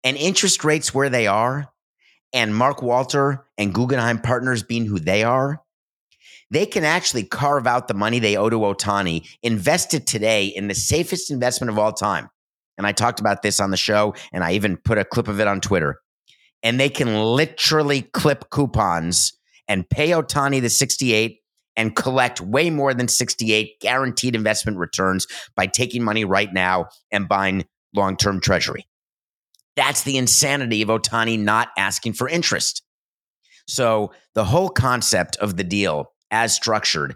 And 0.03 0.15
interest 0.17 0.63
rates 0.63 0.93
where 0.93 1.09
they 1.09 1.25
are, 1.25 1.69
and 2.31 2.55
Mark 2.55 2.83
Walter 2.83 3.47
and 3.57 3.73
Guggenheim 3.73 4.19
Partners 4.19 4.61
being 4.61 4.85
who 4.85 4.99
they 4.99 5.23
are, 5.23 5.63
they 6.51 6.67
can 6.67 6.83
actually 6.83 7.23
carve 7.23 7.65
out 7.65 7.87
the 7.87 7.95
money 7.95 8.19
they 8.19 8.37
owe 8.37 8.51
to 8.51 8.57
Ohtani, 8.57 9.27
invest 9.41 9.95
it 9.95 10.05
today 10.05 10.45
in 10.45 10.67
the 10.67 10.75
safest 10.75 11.31
investment 11.31 11.71
of 11.71 11.79
all 11.79 11.91
time. 11.91 12.29
And 12.81 12.87
I 12.87 12.93
talked 12.93 13.19
about 13.19 13.43
this 13.43 13.59
on 13.59 13.69
the 13.69 13.77
show, 13.77 14.15
and 14.33 14.43
I 14.43 14.53
even 14.53 14.75
put 14.75 14.97
a 14.97 15.05
clip 15.05 15.27
of 15.27 15.39
it 15.39 15.45
on 15.45 15.61
Twitter. 15.61 16.01
And 16.63 16.79
they 16.79 16.89
can 16.89 17.15
literally 17.15 18.01
clip 18.01 18.49
coupons 18.49 19.33
and 19.67 19.87
pay 19.87 20.09
Ohtani 20.09 20.59
the 20.61 20.69
68 20.69 21.37
and 21.77 21.95
collect 21.95 22.41
way 22.41 22.71
more 22.71 22.95
than 22.95 23.07
68 23.07 23.79
guaranteed 23.79 24.35
investment 24.35 24.79
returns 24.79 25.27
by 25.55 25.67
taking 25.67 26.03
money 26.03 26.25
right 26.25 26.51
now 26.51 26.87
and 27.11 27.29
buying 27.29 27.65
long 27.93 28.17
term 28.17 28.41
treasury. 28.41 28.87
That's 29.75 30.01
the 30.01 30.17
insanity 30.17 30.81
of 30.81 30.89
Ohtani 30.89 31.37
not 31.37 31.69
asking 31.77 32.13
for 32.13 32.27
interest. 32.27 32.81
So, 33.67 34.11
the 34.33 34.45
whole 34.45 34.69
concept 34.69 35.37
of 35.37 35.55
the 35.55 35.63
deal 35.63 36.13
as 36.31 36.55
structured, 36.55 37.13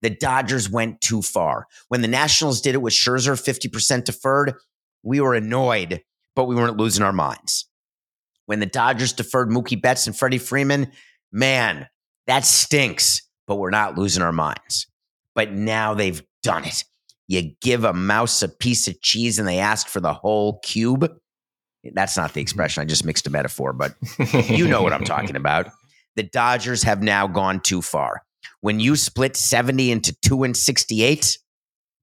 the 0.00 0.10
Dodgers 0.10 0.68
went 0.70 1.02
too 1.02 1.20
far. 1.20 1.66
When 1.88 2.00
the 2.00 2.08
Nationals 2.08 2.62
did 2.62 2.74
it 2.74 2.82
with 2.82 2.94
Scherzer 2.94 3.40
50% 3.40 4.04
deferred, 4.04 4.54
we 5.04 5.20
were 5.20 5.34
annoyed, 5.34 6.02
but 6.34 6.46
we 6.46 6.56
weren't 6.56 6.78
losing 6.78 7.04
our 7.04 7.12
minds. 7.12 7.68
When 8.46 8.60
the 8.60 8.66
Dodgers 8.66 9.12
deferred 9.12 9.50
Mookie 9.50 9.80
Betts 9.80 10.06
and 10.06 10.16
Freddie 10.16 10.38
Freeman, 10.38 10.90
man, 11.30 11.86
that 12.26 12.44
stinks, 12.44 13.22
but 13.46 13.56
we're 13.56 13.70
not 13.70 13.96
losing 13.96 14.22
our 14.22 14.32
minds. 14.32 14.86
But 15.34 15.52
now 15.52 15.94
they've 15.94 16.22
done 16.42 16.64
it. 16.64 16.84
You 17.26 17.52
give 17.62 17.84
a 17.84 17.92
mouse 17.92 18.42
a 18.42 18.48
piece 18.48 18.88
of 18.88 19.00
cheese 19.00 19.38
and 19.38 19.48
they 19.48 19.58
ask 19.58 19.88
for 19.88 20.00
the 20.00 20.12
whole 20.12 20.58
cube. 20.60 21.10
That's 21.92 22.16
not 22.16 22.32
the 22.32 22.40
expression. 22.40 22.82
I 22.82 22.84
just 22.84 23.04
mixed 23.04 23.26
a 23.26 23.30
metaphor, 23.30 23.72
but 23.72 23.94
you 24.48 24.66
know 24.66 24.82
what 24.82 24.92
I'm 24.92 25.04
talking 25.04 25.36
about. 25.36 25.70
The 26.16 26.22
Dodgers 26.22 26.82
have 26.82 27.02
now 27.02 27.26
gone 27.26 27.60
too 27.60 27.82
far. 27.82 28.22
When 28.60 28.80
you 28.80 28.96
split 28.96 29.36
70 29.36 29.90
into 29.90 30.14
2 30.22 30.44
and 30.44 30.56
68, 30.56 31.38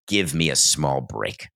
give 0.08 0.36
me 0.36 0.50
a 0.50 0.56
small 0.56 1.02
break. 1.02 1.48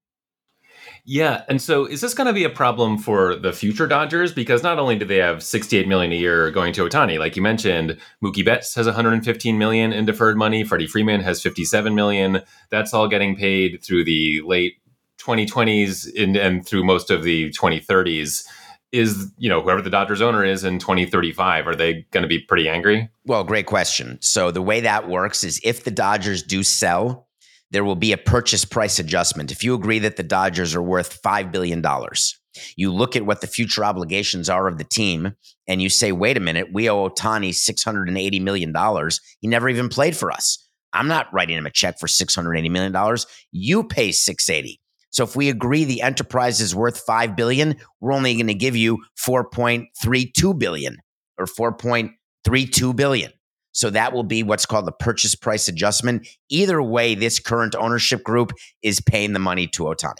Yeah, 1.08 1.44
and 1.48 1.62
so 1.62 1.86
is 1.86 2.02
this 2.02 2.16
going 2.16 2.26
to 2.26 2.34
be 2.34 2.46
a 2.46 2.50
problem 2.50 2.98
for 2.98 3.36
the 3.36 3.54
future 3.54 3.86
Dodgers? 3.86 4.34
Because 4.34 4.64
not 4.64 4.80
only 4.80 4.98
do 4.98 5.06
they 5.06 5.18
have 5.18 5.44
68 5.44 5.88
million 5.88 6.12
a 6.12 6.16
year 6.16 6.50
going 6.50 6.74
to 6.74 6.84
Ohtani, 6.84 7.20
like 7.20 7.36
you 7.36 7.44
mentioned, 7.44 7.98
Mookie 8.24 8.44
Betts 8.44 8.74
has 8.74 8.88
115 8.88 9.58
million 9.60 9.94
in 9.94 10.06
deferred 10.06 10.36
money. 10.36 10.64
Freddie 10.64 10.88
Freeman 10.88 11.22
has 11.22 11.44
57 11.44 11.94
million. 11.94 12.42
That's 12.72 12.92
all 12.92 13.08
getting 13.08 13.36
paid 13.36 13.84
through 13.84 14.06
the 14.06 14.42
late 14.46 14.78
2020s 15.20 16.22
and, 16.22 16.36
and 16.36 16.66
through 16.66 16.84
most 16.84 17.12
of 17.12 17.24
the 17.24 17.52
2030s 17.52 18.46
is 18.92 19.32
you 19.38 19.50
know 19.50 19.62
whoever 19.62 19.82
the 19.82 19.90
Dodgers 19.90 20.22
owner 20.22 20.44
is 20.44 20.64
in 20.64 20.80
2035 20.80 21.68
are 21.68 21.76
they 21.76 22.06
going 22.12 22.22
to 22.22 22.28
be 22.28 22.40
pretty 22.40 22.70
angry? 22.70 23.10
Well, 23.26 23.44
great 23.44 23.66
question. 23.66 24.18
So 24.22 24.52
the 24.52 24.62
way 24.62 24.80
that 24.82 25.10
works 25.10 25.44
is 25.44 25.60
if 25.64 25.84
the 25.84 25.92
Dodgers 25.92 26.42
do 26.42 26.64
sell, 26.64 27.28
there 27.72 27.84
will 27.84 27.96
be 27.96 28.12
a 28.12 28.18
purchase 28.18 28.66
price 28.66 29.00
adjustment. 29.00 29.52
If 29.52 29.64
you 29.64 29.74
agree 29.74 30.00
that 30.00 30.18
the 30.18 30.24
Dodgers 30.24 30.76
are 30.76 30.82
worth 30.82 31.20
5 31.24 31.52
billion 31.52 31.82
dollars, 31.82 32.40
you 32.78 32.92
look 32.92 33.16
at 33.16 33.26
what 33.26 33.42
the 33.42 33.48
future 33.48 33.84
obligations 33.84 34.50
are 34.50 34.68
of 34.68 34.78
the 34.78 34.84
team 34.84 35.34
and 35.68 35.82
you 35.82 35.90
say, 35.90 36.12
"Wait 36.12 36.38
a 36.38 36.42
minute, 36.42 36.70
we 36.72 36.90
owe 36.90 37.10
Ohtani 37.10 37.54
680 37.54 38.40
million 38.40 38.72
dollars. 38.72 39.20
He 39.40 39.48
never 39.48 39.68
even 39.70 39.90
played 39.90 40.16
for 40.16 40.32
us. 40.32 40.58
I'm 40.94 41.08
not 41.08 41.34
writing 41.34 41.58
him 41.58 41.66
a 41.66 41.72
check 41.72 42.00
for 42.00 42.08
680 42.08 42.70
million 42.70 42.92
dollars. 42.92 43.26
You 43.52 43.84
pay 43.84 44.12
680." 44.12 44.80
So 45.12 45.24
if 45.24 45.36
we 45.36 45.48
agree 45.48 45.86
the 45.86 46.02
enterprise 46.02 46.60
is 46.60 46.76
worth 46.76 47.00
5 47.00 47.38
billion, 47.38 47.78
we're 48.02 48.12
only 48.12 48.34
going 48.36 48.48
to 48.48 48.54
give 48.54 48.76
you 48.76 49.00
4.32 49.18 50.60
billion 50.60 50.98
or 51.38 51.46
4.32 51.46 52.96
billion. 52.96 53.32
So 53.76 53.90
that 53.90 54.14
will 54.14 54.24
be 54.24 54.42
what's 54.42 54.66
called 54.66 54.86
the 54.86 54.94
purchase 54.94 55.36
price 55.36 55.68
adjustment. 55.68 56.26
Either 56.48 56.82
way, 56.82 57.14
this 57.14 57.40
current 57.40 57.76
ownership 57.76 58.24
group 58.24 58.54
is 58.82 59.02
paying 59.02 59.34
the 59.34 59.40
money 59.40 59.68
to 59.68 59.84
Ohtani. 59.84 60.14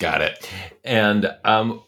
Got 0.00 0.22
it. 0.22 0.50
And 0.82 1.30
um, 1.44 1.82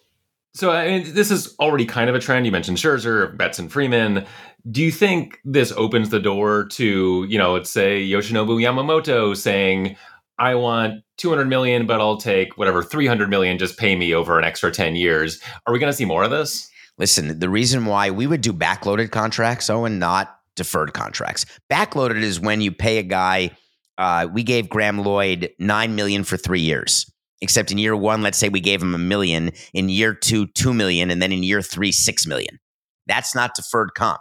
so 0.53 0.71
I 0.71 0.87
mean, 0.87 1.15
this 1.15 1.31
is 1.31 1.57
already 1.59 1.87
kind 1.87 2.11
of 2.11 2.17
a 2.17 2.19
trend. 2.19 2.45
You 2.45 2.53
mentioned 2.53 2.77
Scherzer, 2.77 3.35
Betts, 3.35 3.59
and 3.59 3.73
Freeman. 3.73 4.27
Do 4.71 4.83
you 4.83 4.93
think 4.93 5.41
this 5.43 5.73
opens 5.73 6.11
the 6.11 6.21
door 6.21 6.67
to, 6.73 7.27
you 7.27 7.39
know, 7.39 7.55
let's 7.55 7.71
say 7.71 8.07
Yoshinobu 8.07 8.61
Yamamoto 8.61 9.35
saying, 9.35 9.97
I 10.39 10.55
want 10.55 11.03
200 11.17 11.47
million, 11.47 11.87
but 11.87 11.99
I'll 11.99 12.19
take 12.19 12.59
whatever 12.59 12.83
300 12.83 13.31
million, 13.31 13.57
just 13.57 13.79
pay 13.79 13.97
me 13.97 14.13
over 14.13 14.39
an 14.39 14.45
extra 14.45 14.71
10 14.71 14.97
years. 14.97 15.41
Are 15.67 15.73
we 15.73 15.79
going 15.79 15.91
to 15.91 15.97
see 15.97 16.05
more 16.05 16.25
of 16.25 16.31
this? 16.31 16.71
Listen, 16.99 17.39
the 17.39 17.49
reason 17.49 17.87
why 17.87 18.11
we 18.11 18.27
would 18.27 18.43
do 18.43 18.53
backloaded 18.53 19.11
contracts, 19.11 19.71
Owen, 19.71 19.99
not 19.99 20.38
deferred 20.59 20.93
contracts. 20.93 21.47
Backloaded 21.73 22.23
is 22.23 22.39
when 22.39 22.61
you 22.61 22.71
pay 22.71 22.99
a 22.99 23.03
guy. 23.03 23.51
Uh, 23.97 24.29
we 24.31 24.43
gave 24.43 24.69
Graham 24.69 24.99
Lloyd 24.99 25.51
nine 25.59 25.95
million 25.95 26.25
for 26.25 26.37
three 26.37 26.61
years. 26.61 27.11
Except 27.41 27.71
in 27.71 27.79
year 27.79 27.97
one, 27.97 28.21
let's 28.21 28.37
say 28.37 28.49
we 28.49 28.61
gave 28.61 28.83
him 28.83 28.95
a 28.95 28.99
million. 28.99 29.53
In 29.73 29.89
year 29.89 30.13
two, 30.13 30.49
two 30.49 30.75
million, 30.75 31.11
and 31.11 31.23
then 31.23 31.33
in 31.33 31.43
year 31.43 31.63
three, 31.63 31.93
six 31.93 32.27
million. 32.27 32.59
That's 33.07 33.35
not 33.35 33.55
deferred 33.55 33.95
comp. 33.95 34.21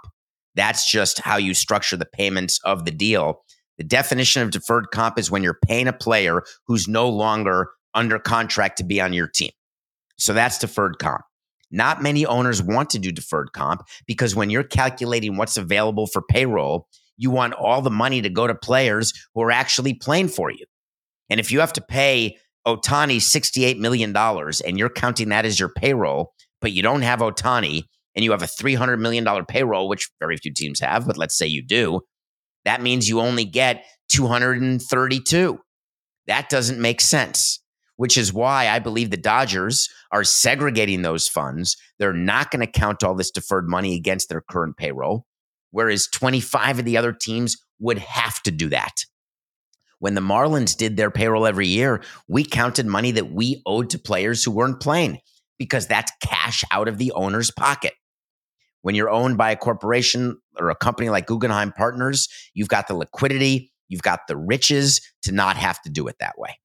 That's 0.56 0.90
just 0.90 1.20
how 1.20 1.38
you 1.38 1.54
structure 1.54 1.98
the 1.98 2.06
payments 2.06 2.60
of 2.64 2.86
the 2.86 2.92
deal. 2.92 3.44
The 3.78 3.84
definition 3.84 4.42
of 4.42 4.52
deferred 4.52 4.88
comp 4.92 5.20
is 5.20 5.30
when 5.30 5.44
you're 5.44 5.60
paying 5.66 5.88
a 5.88 5.94
player 5.94 6.42
who's 6.66 6.88
no 6.88 7.10
longer 7.10 7.70
under 7.94 8.18
contract 8.20 8.78
to 8.78 8.84
be 8.84 9.02
on 9.02 9.14
your 9.14 9.28
team. 9.28 9.52
So 10.18 10.34
that's 10.34 10.58
deferred 10.58 10.98
comp. 11.00 11.22
Not 11.72 12.02
many 12.02 12.26
owners 12.26 12.64
want 12.64 12.90
to 12.92 13.00
do 13.00 13.12
deferred 13.12 13.52
comp 13.54 13.84
because 14.06 14.36
when 14.36 14.50
you're 14.50 14.64
calculating 14.64 15.38
what's 15.38 15.58
available 15.58 16.08
for 16.08 16.22
payroll, 16.22 16.88
you 17.18 17.32
want 17.32 17.54
all 17.54 17.82
the 17.82 17.90
money 17.90 18.22
to 18.22 18.30
go 18.30 18.48
to 18.48 18.56
players 18.56 19.14
who 19.34 19.42
are 19.42 19.52
actually 19.52 19.94
playing 19.94 20.30
for 20.30 20.50
you. 20.50 20.66
And 21.30 21.40
if 21.40 21.52
you 21.52 21.60
have 21.60 21.74
to 21.74 21.82
pay 21.82 22.38
Ohtani 22.66 23.18
$68 23.18 23.80
million 23.80 24.16
and 24.16 24.80
you're 24.80 24.90
counting 24.90 25.30
that 25.30 25.46
as 25.46 25.60
your 25.60 25.70
payroll, 25.70 26.34
but 26.62 26.72
you 26.72 26.82
don't 26.82 27.02
have 27.02 27.20
Ohtani 27.20 27.84
and 28.16 28.24
you 28.24 28.32
have 28.32 28.44
a 28.44 28.48
$300 28.48 29.00
million 29.00 29.26
payroll, 29.46 29.90
which 29.90 30.10
very 30.20 30.38
few 30.38 30.54
teams 30.54 30.80
have, 30.80 31.06
but 31.06 31.18
let's 31.18 31.38
say 31.38 31.48
you 31.48 31.64
do, 31.64 32.02
that 32.66 32.82
means 32.82 33.10
you 33.10 33.20
only 33.20 33.46
get 33.46 33.86
232. 34.10 35.60
That 36.28 36.50
doesn't 36.50 36.80
make 36.80 37.02
sense 37.02 37.62
which 37.98 38.18
is 38.18 38.32
why 38.32 38.70
I 38.70 38.80
believe 38.80 39.10
the 39.10 39.18
Dodgers 39.18 39.90
are 40.12 40.24
segregating 40.24 41.02
those 41.02 41.28
funds. 41.28 41.76
They're 42.00 42.14
not 42.14 42.50
going 42.50 42.66
to 42.66 42.72
count 42.72 43.04
all 43.04 43.16
this 43.16 43.32
deferred 43.32 43.68
money 43.68 43.96
against 43.96 44.30
their 44.30 44.42
current 44.42 44.78
payroll, 44.78 45.26
whereas 45.72 46.08
25 46.08 46.80
of 46.80 46.86
the 46.86 46.98
other 46.98 47.12
teams 47.12 47.58
would 47.80 47.98
have 47.98 48.42
to 48.44 48.52
do 48.52 48.70
that. 48.70 49.04
When 50.00 50.14
the 50.14 50.22
Marlins 50.22 50.78
did 50.78 50.96
their 50.96 51.10
payroll 51.10 51.48
every 51.48 51.68
year, 51.68 52.04
we 52.28 52.44
counted 52.46 52.86
money 52.86 53.12
that 53.12 53.32
we 53.32 53.62
owed 53.66 53.90
to 53.90 54.00
players 54.00 54.44
who 54.44 54.52
weren't 54.52 54.80
playing 54.80 55.20
because 55.58 55.88
that's 55.88 56.12
cash 56.22 56.64
out 56.72 56.88
of 56.88 57.00
the 57.00 57.12
owner's 57.14 57.50
pocket. 57.50 57.94
When 58.84 58.94
you're 58.94 59.10
owned 59.10 59.38
by 59.38 59.52
a 59.52 59.56
corporation 59.56 60.38
or 60.60 60.70
a 60.70 60.76
company 60.76 61.10
like 61.10 61.26
Guggenheim 61.26 61.72
Partners, 61.72 62.30
you've 62.54 62.70
got 62.70 62.88
the 62.88 62.94
liquidity, 62.94 63.72
you've 63.90 64.04
got 64.04 64.28
the 64.28 64.38
riches 64.38 65.02
to 65.24 65.32
not 65.32 65.58
have 65.58 65.82
to 65.82 65.90
do 65.90 66.08
it 66.08 66.18
that 66.20 66.38
way. 66.38 66.60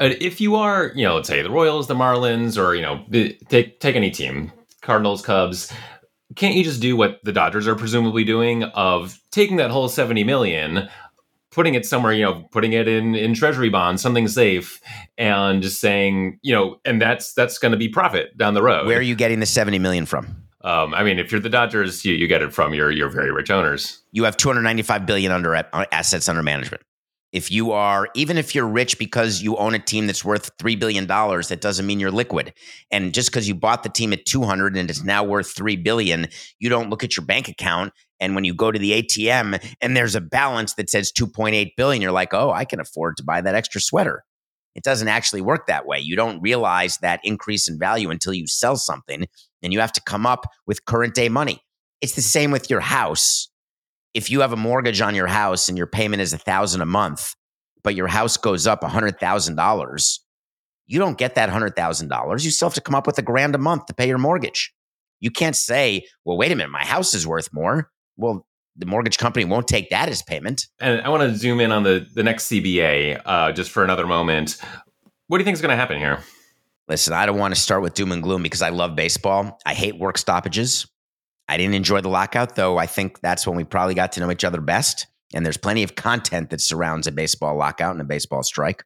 Uh, 0.00 0.10
if 0.20 0.40
you 0.40 0.56
are, 0.56 0.90
you 0.94 1.04
know, 1.04 1.14
let's 1.14 1.28
say 1.28 1.40
the 1.42 1.50
Royals, 1.50 1.86
the 1.86 1.94
Marlins, 1.94 2.58
or 2.60 2.74
you 2.74 2.82
know, 2.82 3.04
take 3.48 3.78
take 3.78 3.94
any 3.94 4.10
team, 4.10 4.52
Cardinals, 4.82 5.22
Cubs, 5.22 5.72
can't 6.34 6.56
you 6.56 6.64
just 6.64 6.80
do 6.80 6.96
what 6.96 7.20
the 7.22 7.32
Dodgers 7.32 7.68
are 7.68 7.76
presumably 7.76 8.24
doing 8.24 8.64
of 8.64 9.20
taking 9.30 9.56
that 9.56 9.70
whole 9.70 9.88
70 9.88 10.24
million, 10.24 10.88
putting 11.52 11.74
it 11.74 11.86
somewhere, 11.86 12.12
you 12.12 12.24
know, 12.24 12.48
putting 12.50 12.72
it 12.72 12.88
in 12.88 13.14
in 13.14 13.34
treasury 13.34 13.68
bonds, 13.68 14.02
something 14.02 14.26
safe, 14.26 14.80
and 15.16 15.62
just 15.62 15.80
saying, 15.80 16.40
you 16.42 16.52
know, 16.52 16.80
and 16.84 17.00
that's 17.00 17.32
that's 17.32 17.58
going 17.58 17.72
to 17.72 17.78
be 17.78 17.88
profit 17.88 18.36
down 18.36 18.54
the 18.54 18.62
road. 18.62 18.86
Where 18.86 18.98
are 18.98 19.02
you 19.02 19.14
getting 19.14 19.38
the 19.38 19.46
70 19.46 19.78
million 19.78 20.06
from? 20.06 20.42
Um, 20.62 20.94
I 20.94 21.04
mean, 21.04 21.18
if 21.18 21.30
you're 21.30 21.42
the 21.42 21.50
Dodgers, 21.50 22.04
you, 22.04 22.14
you 22.14 22.26
get 22.26 22.42
it 22.42 22.52
from 22.52 22.74
your 22.74 22.90
your 22.90 23.10
very 23.10 23.30
rich 23.30 23.50
owners. 23.50 24.02
You 24.10 24.24
have 24.24 24.36
295 24.36 25.06
billion 25.06 25.30
under 25.30 25.54
assets 25.92 26.28
under 26.28 26.42
management 26.42 26.82
if 27.34 27.50
you 27.50 27.72
are 27.72 28.08
even 28.14 28.38
if 28.38 28.54
you're 28.54 28.66
rich 28.66 28.96
because 28.96 29.42
you 29.42 29.56
own 29.56 29.74
a 29.74 29.78
team 29.78 30.06
that's 30.06 30.24
worth 30.24 30.56
$3 30.58 30.78
billion 30.78 31.06
that 31.06 31.58
doesn't 31.60 31.84
mean 31.84 31.98
you're 31.98 32.12
liquid. 32.12 32.54
And 32.92 33.12
just 33.12 33.28
because 33.28 33.48
you 33.48 33.56
bought 33.56 33.82
the 33.82 33.88
team 33.88 34.12
at 34.12 34.24
200 34.24 34.76
and 34.76 34.88
it's 34.88 35.02
now 35.02 35.24
worth 35.24 35.50
3 35.50 35.76
billion 35.76 36.28
you 36.60 36.68
don't 36.70 36.88
look 36.88 37.02
at 37.04 37.16
your 37.16 37.26
bank 37.26 37.48
account. 37.48 37.92
And 38.20 38.36
when 38.36 38.44
you 38.44 38.54
go 38.54 38.70
to 38.70 38.78
the 38.78 39.02
atm 39.02 39.60
and 39.82 39.96
there's 39.96 40.14
a 40.14 40.20
balance 40.20 40.74
that 40.74 40.88
says 40.88 41.12
2.8 41.12 41.72
billion 41.76 42.00
you're 42.00 42.12
like 42.12 42.32
oh 42.32 42.52
i 42.52 42.64
can 42.64 42.80
afford 42.80 43.16
to 43.18 43.24
buy 43.24 43.40
that 43.40 43.56
extra 43.56 43.80
sweater. 43.80 44.24
It 44.76 44.82
doesn't 44.82 45.08
actually 45.08 45.40
work 45.40 45.66
that 45.66 45.86
way. 45.86 46.00
You 46.00 46.16
don't 46.16 46.40
realize 46.40 46.98
that 46.98 47.20
increase 47.22 47.68
in 47.68 47.78
value 47.78 48.10
until 48.10 48.34
you 48.34 48.46
sell 48.46 48.76
something 48.76 49.26
and 49.62 49.72
you 49.72 49.80
have 49.80 49.92
to 49.92 50.02
come 50.02 50.26
up 50.26 50.46
with 50.66 50.84
current 50.84 51.14
day 51.14 51.28
money. 51.28 51.60
It's 52.00 52.14
the 52.14 52.22
same 52.22 52.50
with 52.50 52.70
your 52.70 52.80
house 52.80 53.48
if 54.14 54.30
you 54.30 54.40
have 54.40 54.52
a 54.52 54.56
mortgage 54.56 55.00
on 55.00 55.14
your 55.14 55.26
house 55.26 55.68
and 55.68 55.76
your 55.76 55.86
payment 55.86 56.22
is 56.22 56.32
a 56.32 56.38
thousand 56.38 56.80
a 56.80 56.86
month, 56.86 57.34
but 57.82 57.94
your 57.94 58.06
house 58.06 58.36
goes 58.36 58.66
up 58.66 58.82
a 58.82 58.88
hundred 58.88 59.18
thousand 59.18 59.56
dollars, 59.56 60.24
you 60.86 60.98
don't 60.98 61.18
get 61.18 61.34
that 61.34 61.48
hundred 61.50 61.76
thousand 61.76 62.08
dollars. 62.08 62.44
You 62.44 62.50
still 62.50 62.68
have 62.68 62.74
to 62.74 62.80
come 62.80 62.94
up 62.94 63.06
with 63.06 63.18
a 63.18 63.22
grand 63.22 63.54
a 63.54 63.58
month 63.58 63.86
to 63.86 63.94
pay 63.94 64.08
your 64.08 64.18
mortgage. 64.18 64.72
You 65.20 65.30
can't 65.30 65.56
say, 65.56 66.06
well, 66.24 66.36
wait 66.36 66.52
a 66.52 66.56
minute, 66.56 66.70
my 66.70 66.84
house 66.84 67.14
is 67.14 67.26
worth 67.26 67.48
more. 67.52 67.90
Well, 68.16 68.46
the 68.76 68.86
mortgage 68.86 69.18
company 69.18 69.44
won't 69.44 69.68
take 69.68 69.90
that 69.90 70.08
as 70.08 70.22
payment. 70.22 70.66
And 70.80 71.00
I 71.02 71.08
want 71.08 71.22
to 71.22 71.36
zoom 71.36 71.60
in 71.60 71.72
on 71.72 71.84
the, 71.84 72.06
the 72.14 72.22
next 72.22 72.48
CBA 72.48 73.20
uh, 73.24 73.52
just 73.52 73.70
for 73.70 73.84
another 73.84 74.06
moment. 74.06 74.58
What 75.28 75.38
do 75.38 75.42
you 75.42 75.44
think 75.44 75.54
is 75.54 75.60
going 75.60 75.70
to 75.70 75.76
happen 75.76 75.98
here? 75.98 76.18
Listen, 76.88 77.14
I 77.14 77.24
don't 77.24 77.38
want 77.38 77.54
to 77.54 77.60
start 77.60 77.82
with 77.82 77.94
doom 77.94 78.12
and 78.12 78.22
gloom 78.22 78.42
because 78.42 78.62
I 78.62 78.68
love 78.68 78.94
baseball. 78.94 79.58
I 79.64 79.74
hate 79.74 79.98
work 79.98 80.18
stoppages. 80.18 80.86
I 81.48 81.56
didn't 81.56 81.74
enjoy 81.74 82.00
the 82.00 82.08
lockout, 82.08 82.56
though. 82.56 82.78
I 82.78 82.86
think 82.86 83.20
that's 83.20 83.46
when 83.46 83.56
we 83.56 83.64
probably 83.64 83.94
got 83.94 84.12
to 84.12 84.20
know 84.20 84.30
each 84.30 84.44
other 84.44 84.60
best. 84.60 85.06
And 85.34 85.44
there's 85.44 85.56
plenty 85.56 85.82
of 85.82 85.94
content 85.94 86.50
that 86.50 86.60
surrounds 86.60 87.06
a 87.06 87.12
baseball 87.12 87.56
lockout 87.56 87.92
and 87.92 88.00
a 88.00 88.04
baseball 88.04 88.42
strike. 88.42 88.84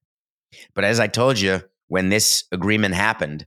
But 0.75 0.85
as 0.85 0.99
I 0.99 1.07
told 1.07 1.39
you, 1.39 1.61
when 1.89 2.09
this 2.09 2.45
agreement 2.53 2.95
happened, 2.95 3.47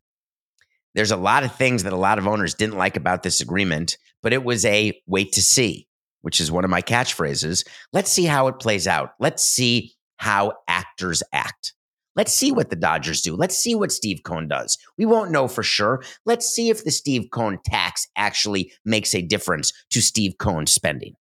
there's 0.94 1.12
a 1.12 1.18
lot 1.18 1.44
of 1.44 1.56
things 1.56 1.84
that 1.84 1.94
a 1.94 1.98
lot 1.98 2.20
of 2.20 2.28
owners 2.28 2.54
didn't 2.54 2.78
like 2.78 2.98
about 2.98 3.24
this 3.24 3.42
agreement, 3.42 3.98
but 4.22 4.34
it 4.34 4.44
was 4.44 4.66
a 4.66 5.00
wait 5.08 5.32
to 5.34 5.42
see, 5.42 5.88
which 6.22 6.40
is 6.40 6.52
one 6.52 6.64
of 6.64 6.70
my 6.70 6.82
catchphrases. 6.82 7.66
Let's 7.94 8.12
see 8.12 8.26
how 8.26 8.48
it 8.48 8.60
plays 8.60 8.88
out. 8.88 9.12
Let's 9.20 9.44
see 9.44 9.94
how 10.18 10.54
actors 10.68 11.24
act. 11.34 11.74
Let's 12.16 12.34
see 12.34 12.52
what 12.52 12.70
the 12.70 12.76
Dodgers 12.76 13.22
do. 13.22 13.36
Let's 13.36 13.58
see 13.58 13.74
what 13.74 13.92
Steve 13.92 14.22
Cohen 14.24 14.48
does. 14.48 14.78
We 14.98 15.06
won't 15.06 15.32
know 15.32 15.48
for 15.48 15.64
sure. 15.64 16.04
Let's 16.26 16.46
see 16.48 16.70
if 16.70 16.84
the 16.84 16.92
Steve 16.92 17.30
Cohen 17.32 17.60
tax 17.64 18.08
actually 18.18 18.74
makes 18.84 19.16
a 19.16 19.22
difference 19.22 19.72
to 19.92 20.02
Steve 20.02 20.34
Cohen 20.38 20.68
spending. 20.68 21.16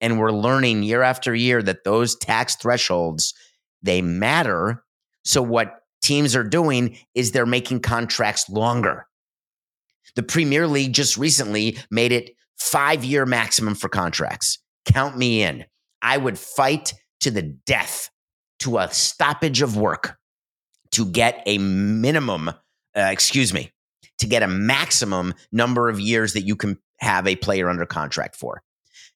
And 0.00 0.18
we're 0.18 0.32
learning 0.32 0.82
year 0.82 1.02
after 1.02 1.34
year 1.34 1.62
that 1.62 1.84
those 1.84 2.16
tax 2.16 2.56
thresholds 2.56 3.34
they 3.82 4.00
matter. 4.00 4.82
So 5.24 5.42
what 5.42 5.82
teams 6.02 6.34
are 6.34 6.44
doing 6.44 6.96
is 7.14 7.32
they're 7.32 7.44
making 7.44 7.80
contracts 7.80 8.48
longer. 8.48 9.06
The 10.16 10.22
Premier 10.22 10.66
League 10.66 10.94
just 10.94 11.18
recently 11.18 11.78
made 11.90 12.12
it 12.12 12.30
5-year 12.60 13.26
maximum 13.26 13.74
for 13.74 13.88
contracts. 13.88 14.58
Count 14.86 15.18
me 15.18 15.42
in. 15.42 15.66
I 16.00 16.16
would 16.16 16.38
fight 16.38 16.94
to 17.20 17.30
the 17.30 17.42
death 17.42 18.10
to 18.60 18.78
a 18.78 18.90
stoppage 18.90 19.60
of 19.60 19.76
work 19.76 20.16
to 20.92 21.06
get 21.06 21.42
a 21.46 21.58
minimum, 21.58 22.48
uh, 22.48 22.54
excuse 22.94 23.52
me, 23.54 23.72
to 24.18 24.26
get 24.26 24.42
a 24.42 24.48
maximum 24.48 25.34
number 25.52 25.88
of 25.88 26.00
years 26.00 26.32
that 26.34 26.42
you 26.42 26.56
can 26.56 26.78
have 26.98 27.26
a 27.26 27.36
player 27.36 27.68
under 27.68 27.86
contract 27.86 28.36
for. 28.36 28.62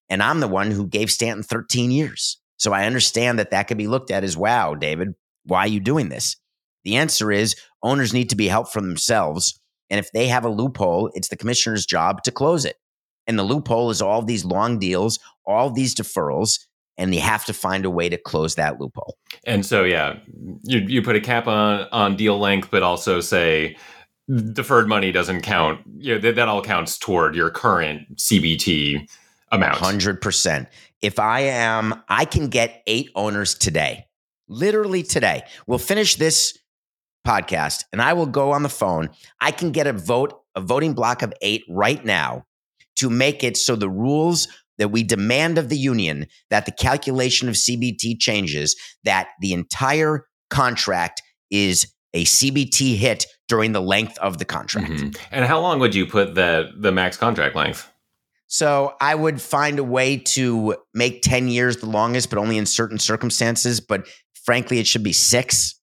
And 0.09 0.23
I'm 0.23 0.41
the 0.41 0.49
one 0.49 0.71
who 0.71 0.87
gave 0.87 1.11
Stanton 1.11 1.43
13 1.43 1.91
years. 1.91 2.39
So 2.57 2.73
I 2.73 2.87
understand 2.87 3.39
that 3.39 3.51
that 3.51 3.65
could 3.65 3.79
be 3.79 3.87
looked 3.87 4.11
at 4.11 4.25
as 4.25 4.37
wow, 4.37 4.75
David, 4.75 5.15
why 5.45 5.61
are 5.61 5.69
you 5.69 5.81
doing 5.81 6.09
this? 6.09 6.37
The 6.85 6.97
answer 6.97 7.33
is 7.33 7.57
owners 7.83 8.13
need 8.13 8.31
to 8.31 8.37
be 8.37 8.49
helped 8.49 8.73
from 8.73 8.87
themselves. 8.87 9.59
And 9.91 9.99
if 9.99 10.13
they 10.13 10.29
have 10.29 10.45
a 10.45 10.51
loophole, 10.51 11.11
it's 11.15 11.29
the 11.29 11.37
commissioner's 11.37 11.87
job 11.87 12.23
to 12.23 12.31
close 12.31 12.65
it. 12.65 12.77
And 13.27 13.39
the 13.39 13.43
loophole 13.43 13.91
is 13.91 14.03
all 14.03 14.23
these 14.23 14.45
long 14.45 14.79
deals, 14.79 15.19
all 15.47 15.71
these 15.71 15.95
deferrals, 15.95 16.59
and 16.97 17.13
they 17.13 17.19
have 17.19 17.45
to 17.47 17.53
find 17.53 17.85
a 17.85 17.91
way 17.91 18.09
to 18.09 18.17
close 18.17 18.55
that 18.55 18.81
loophole. 18.81 19.17
And 19.45 19.65
so, 19.65 19.85
yeah, 19.85 20.19
you 20.63 20.81
you 20.81 21.03
put 21.03 21.17
a 21.17 21.21
cap 21.21 21.47
on 21.47 21.89
on 21.93 22.17
deal 22.17 22.39
length, 22.39 22.71
but 22.71 22.83
also 22.83 23.21
say 23.21 23.77
deferred 24.53 24.89
money 24.89 25.13
doesn't 25.13 25.43
count. 25.43 25.81
You 25.99 26.15
know, 26.15 26.21
that, 26.21 26.37
that 26.37 26.49
all 26.49 26.63
counts 26.63 26.99
toward 26.99 27.35
your 27.35 27.51
current 27.51 28.17
CBT 28.17 29.09
amount. 29.53 29.79
Hundred 29.79 30.21
percent. 30.21 30.69
If 31.03 31.19
I 31.19 31.41
am, 31.41 32.03
I 32.09 32.25
can 32.25 32.49
get 32.49 32.83
eight 32.87 33.11
owners 33.15 33.55
today 33.55 34.07
literally 34.49 35.03
today. 35.03 35.43
We'll 35.67 35.79
finish 35.79 36.17
this 36.17 36.59
podcast 37.27 37.85
and 37.93 38.03
I 38.03 38.13
will 38.13 38.27
go 38.27 38.53
on 38.53 38.63
the 38.63 38.69
phone. 38.69 39.11
I 39.41 39.51
can 39.51 39.73
get 39.73 39.87
a 39.87 39.93
vote, 39.93 40.41
a 40.55 40.61
voting 40.61 40.95
block 40.95 41.23
of 41.23 41.33
eight 41.41 41.65
right 41.69 42.05
now 42.05 42.45
to 42.97 43.11
make 43.11 43.43
it 43.43 43.57
so 43.57 43.77
the 43.77 43.89
rules 43.89 44.49
that 44.79 44.89
we 44.89 45.03
demand 45.03 45.59
of 45.59 45.69
the 45.69 45.77
union 45.77 46.27
that 46.51 46.67
the 46.67 46.73
calculation 46.73 47.49
of 47.49 47.55
CBT 47.55 48.19
changes, 48.19 48.77
that 49.05 49.29
the 49.41 49.53
entire 49.53 50.27
contract 50.51 51.23
is 51.51 51.87
a 52.13 52.25
CBT 52.25 52.97
hit 52.97 53.27
during 53.49 53.73
the 53.73 53.83
length 53.83 54.19
of 54.19 54.39
the 54.39 54.45
contract. 54.45 54.91
Mm-hmm. 54.91 55.11
And 55.33 55.45
how 55.45 55.61
long 55.61 55.81
would 55.81 55.95
you 55.95 56.07
put 56.07 56.35
the 56.35 56.71
the 56.77 56.93
max 56.93 57.17
contract 57.17 57.55
length? 57.57 57.91
So 58.47 58.95
I 59.01 59.15
would 59.15 59.41
find 59.41 59.79
a 59.79 59.85
way 59.85 60.19
to 60.19 60.77
make 60.93 61.23
10 61.23 61.49
years 61.49 61.79
the 61.79 61.87
longest, 61.87 62.31
but 62.31 62.39
only 62.39 62.57
in 62.57 62.67
certain 62.67 62.99
circumstances. 62.99 63.81
But 63.81 64.07
frankly, 64.45 64.79
it 64.79 64.87
should 64.87 65.03
be 65.03 65.13
six. 65.13 65.75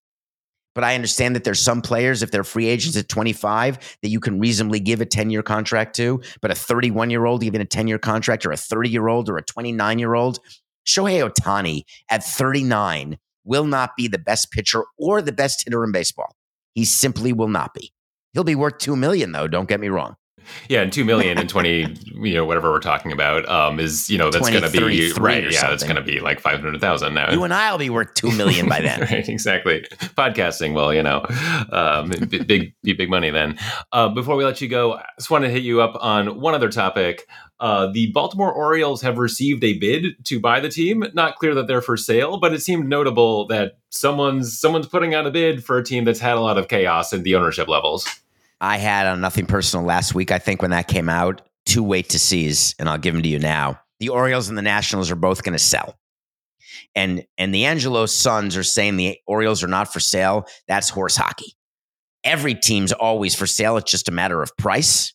But 0.73 0.83
I 0.83 0.95
understand 0.95 1.35
that 1.35 1.43
there's 1.43 1.59
some 1.59 1.81
players, 1.81 2.23
if 2.23 2.31
they're 2.31 2.43
free 2.43 2.67
agents 2.67 2.97
at 2.97 3.09
25, 3.09 3.97
that 4.01 4.09
you 4.09 4.19
can 4.19 4.39
reasonably 4.39 4.79
give 4.79 5.01
a 5.01 5.05
10 5.05 5.29
year 5.29 5.43
contract 5.43 5.95
to. 5.97 6.21
But 6.41 6.51
a 6.51 6.55
31 6.55 7.09
year 7.09 7.25
old 7.25 7.43
even 7.43 7.61
a 7.61 7.65
10 7.65 7.87
year 7.87 7.99
contract, 7.99 8.45
or 8.45 8.51
a 8.51 8.57
30 8.57 8.89
year 8.89 9.07
old, 9.07 9.29
or 9.29 9.37
a 9.37 9.43
29 9.43 9.99
year 9.99 10.13
old, 10.13 10.39
Shohei 10.85 11.29
Ohtani 11.29 11.83
at 12.09 12.23
39 12.23 13.17
will 13.43 13.65
not 13.65 13.95
be 13.97 14.07
the 14.07 14.19
best 14.19 14.51
pitcher 14.51 14.83
or 14.97 15.21
the 15.21 15.31
best 15.31 15.63
hitter 15.65 15.83
in 15.83 15.91
baseball. 15.91 16.35
He 16.73 16.85
simply 16.85 17.33
will 17.33 17.47
not 17.47 17.73
be. 17.73 17.91
He'll 18.33 18.43
be 18.43 18.55
worth 18.55 18.77
2 18.77 18.95
million 18.95 19.31
though, 19.31 19.47
don't 19.47 19.67
get 19.67 19.79
me 19.79 19.89
wrong. 19.89 20.15
Yeah, 20.69 20.81
and 20.81 20.91
two 20.91 21.05
million 21.05 21.37
and 21.37 21.49
twenty, 21.49 21.95
you 22.13 22.33
know, 22.33 22.45
whatever 22.45 22.71
we're 22.71 22.79
talking 22.79 23.11
about, 23.11 23.47
um, 23.49 23.79
is 23.79 24.09
you 24.09 24.17
know 24.17 24.31
that's 24.31 24.49
going 24.49 24.63
to 24.63 24.69
be 24.69 25.13
right. 25.13 25.51
Yeah, 25.51 25.69
that's 25.69 25.83
going 25.83 25.95
to 25.95 26.01
be 26.01 26.19
like 26.19 26.39
five 26.39 26.59
hundred 26.59 26.79
thousand 26.79 27.13
now. 27.13 27.31
You 27.31 27.43
and 27.43 27.53
I'll 27.53 27.77
be 27.77 27.89
worth 27.89 28.13
two 28.13 28.31
million 28.31 28.67
by 28.67 28.81
then. 28.81 29.01
right, 29.11 29.27
exactly. 29.27 29.85
Podcasting, 30.17 30.73
well, 30.73 30.93
you 30.93 31.03
know, 31.03 31.25
um, 31.71 32.09
big, 32.29 32.47
big, 32.47 32.73
big 32.83 33.09
money 33.09 33.29
then. 33.29 33.57
Uh, 33.91 34.09
before 34.09 34.35
we 34.35 34.43
let 34.43 34.61
you 34.61 34.67
go, 34.67 34.93
I 34.93 35.05
just 35.17 35.29
want 35.29 35.43
to 35.43 35.49
hit 35.49 35.63
you 35.63 35.81
up 35.81 35.97
on 35.99 36.39
one 36.39 36.53
other 36.53 36.69
topic. 36.69 37.27
Uh, 37.61 37.91
the 37.93 38.11
Baltimore 38.11 38.51
Orioles 38.51 39.03
have 39.03 39.19
received 39.19 39.63
a 39.63 39.77
bid 39.77 40.25
to 40.25 40.39
buy 40.39 40.59
the 40.59 40.69
team. 40.69 41.03
Not 41.13 41.35
clear 41.35 41.53
that 41.53 41.67
they're 41.67 41.81
for 41.81 41.95
sale, 41.95 42.39
but 42.39 42.53
it 42.53 42.61
seemed 42.61 42.89
notable 42.89 43.45
that 43.47 43.73
someone's 43.89 44.59
someone's 44.59 44.87
putting 44.87 45.13
out 45.13 45.27
a 45.27 45.31
bid 45.31 45.63
for 45.63 45.77
a 45.77 45.83
team 45.83 46.03
that's 46.03 46.19
had 46.19 46.37
a 46.37 46.41
lot 46.41 46.57
of 46.57 46.67
chaos 46.67 47.13
in 47.13 47.21
the 47.21 47.35
ownership 47.35 47.67
levels. 47.67 48.07
I 48.61 48.77
had 48.77 49.07
on 49.07 49.19
Nothing 49.19 49.47
Personal 49.47 49.83
last 49.85 50.13
week, 50.13 50.31
I 50.31 50.37
think, 50.37 50.61
when 50.61 50.71
that 50.71 50.87
came 50.87 51.09
out. 51.09 51.41
Two 51.65 51.81
wait 51.83 52.09
to 52.09 52.19
sees, 52.19 52.75
and 52.77 52.87
I'll 52.87 52.99
give 52.99 53.13
them 53.13 53.23
to 53.23 53.29
you 53.29 53.39
now. 53.39 53.79
The 53.99 54.09
Orioles 54.09 54.49
and 54.49 54.57
the 54.57 54.61
Nationals 54.61 55.09
are 55.09 55.15
both 55.15 55.43
going 55.43 55.53
to 55.53 55.59
sell. 55.59 55.97
And 56.95 57.25
and 57.37 57.53
the 57.53 57.65
Angelos 57.65 58.13
sons 58.13 58.55
are 58.55 58.63
saying 58.63 58.97
the 58.97 59.17
Orioles 59.27 59.63
are 59.63 59.67
not 59.67 59.91
for 59.91 59.99
sale. 59.99 60.45
That's 60.67 60.89
horse 60.89 61.15
hockey. 61.15 61.53
Every 62.23 62.53
team's 62.53 62.91
always 62.91 63.35
for 63.35 63.47
sale. 63.47 63.77
It's 63.77 63.91
just 63.91 64.09
a 64.09 64.11
matter 64.13 64.41
of 64.41 64.55
price. 64.57 65.13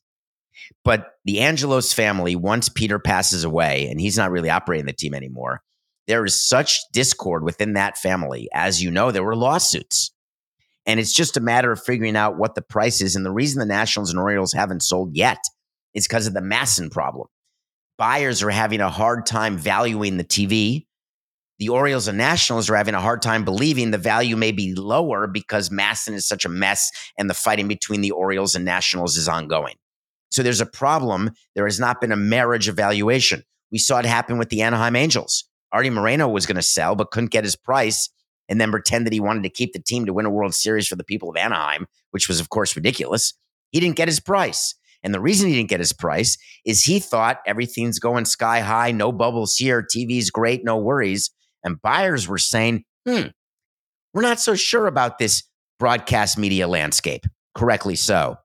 But 0.84 1.12
the 1.24 1.40
Angelos 1.40 1.92
family, 1.92 2.34
once 2.34 2.68
Peter 2.68 2.98
passes 2.98 3.44
away 3.44 3.88
and 3.88 4.00
he's 4.00 4.16
not 4.16 4.30
really 4.30 4.50
operating 4.50 4.86
the 4.86 4.92
team 4.92 5.14
anymore, 5.14 5.62
there 6.06 6.24
is 6.24 6.48
such 6.48 6.80
discord 6.92 7.44
within 7.44 7.74
that 7.74 7.96
family. 7.96 8.48
As 8.52 8.82
you 8.82 8.90
know, 8.90 9.10
there 9.10 9.24
were 9.24 9.36
lawsuits 9.36 10.12
and 10.86 11.00
it's 11.00 11.12
just 11.12 11.36
a 11.36 11.40
matter 11.40 11.72
of 11.72 11.82
figuring 11.82 12.16
out 12.16 12.38
what 12.38 12.54
the 12.54 12.62
price 12.62 13.00
is. 13.00 13.16
And 13.16 13.26
the 13.26 13.32
reason 13.32 13.58
the 13.58 13.66
Nationals 13.66 14.10
and 14.10 14.18
Orioles 14.18 14.52
haven't 14.52 14.82
sold 14.82 15.14
yet 15.14 15.38
is 15.94 16.06
because 16.06 16.26
of 16.26 16.34
the 16.34 16.40
MASN 16.40 16.90
problem. 16.90 17.26
Buyers 17.98 18.42
are 18.42 18.50
having 18.50 18.80
a 18.80 18.90
hard 18.90 19.26
time 19.26 19.56
valuing 19.56 20.16
the 20.16 20.24
TV. 20.24 20.86
The 21.58 21.70
Orioles 21.70 22.06
and 22.06 22.18
Nationals 22.18 22.68
are 22.68 22.76
having 22.76 22.94
a 22.94 23.00
hard 23.00 23.22
time 23.22 23.44
believing 23.44 23.90
the 23.90 23.98
value 23.98 24.36
may 24.36 24.52
be 24.52 24.74
lower 24.74 25.26
because 25.26 25.70
MASN 25.70 26.12
is 26.12 26.28
such 26.28 26.44
a 26.44 26.50
mess 26.50 26.90
and 27.18 27.28
the 27.28 27.34
fighting 27.34 27.66
between 27.66 28.02
the 28.02 28.10
Orioles 28.10 28.54
and 28.54 28.64
Nationals 28.64 29.16
is 29.16 29.28
ongoing. 29.28 29.74
So 30.30 30.42
there's 30.42 30.60
a 30.60 30.66
problem. 30.66 31.30
There 31.54 31.66
has 31.66 31.80
not 31.80 32.00
been 32.00 32.12
a 32.12 32.16
marriage 32.16 32.68
evaluation. 32.68 33.42
We 33.72 33.78
saw 33.78 33.98
it 33.98 34.04
happen 34.04 34.38
with 34.38 34.50
the 34.50 34.62
Anaheim 34.62 34.94
Angels. 34.94 35.44
Artie 35.72 35.90
Moreno 35.90 36.28
was 36.28 36.46
going 36.46 36.56
to 36.56 36.62
sell, 36.62 36.94
but 36.94 37.10
couldn't 37.10 37.30
get 37.30 37.44
his 37.44 37.56
price 37.56 38.10
and 38.48 38.60
then 38.60 38.70
pretend 38.70 39.06
that 39.06 39.12
he 39.12 39.20
wanted 39.20 39.42
to 39.42 39.50
keep 39.50 39.72
the 39.72 39.82
team 39.82 40.06
to 40.06 40.12
win 40.12 40.26
a 40.26 40.30
World 40.30 40.54
Series 40.54 40.86
for 40.86 40.96
the 40.96 41.04
people 41.04 41.30
of 41.30 41.36
Anaheim, 41.36 41.86
which 42.10 42.28
was, 42.28 42.40
of 42.40 42.48
course, 42.48 42.76
ridiculous. 42.76 43.34
He 43.70 43.80
didn't 43.80 43.96
get 43.96 44.08
his 44.08 44.20
price. 44.20 44.74
And 45.02 45.14
the 45.14 45.20
reason 45.20 45.48
he 45.48 45.54
didn't 45.54 45.68
get 45.68 45.80
his 45.80 45.92
price 45.92 46.38
is 46.64 46.82
he 46.82 46.98
thought 46.98 47.40
everything's 47.46 47.98
going 47.98 48.24
sky 48.24 48.60
high, 48.60 48.92
no 48.92 49.12
bubbles 49.12 49.56
here, 49.56 49.82
TV's 49.82 50.30
great, 50.30 50.64
no 50.64 50.76
worries. 50.76 51.30
And 51.62 51.80
buyers 51.80 52.26
were 52.26 52.38
saying, 52.38 52.84
hmm, 53.06 53.28
we're 54.14 54.22
not 54.22 54.40
so 54.40 54.54
sure 54.54 54.86
about 54.86 55.18
this 55.18 55.44
broadcast 55.78 56.38
media 56.38 56.66
landscape. 56.66 57.26
Correctly 57.54 57.96
so. 57.96 58.36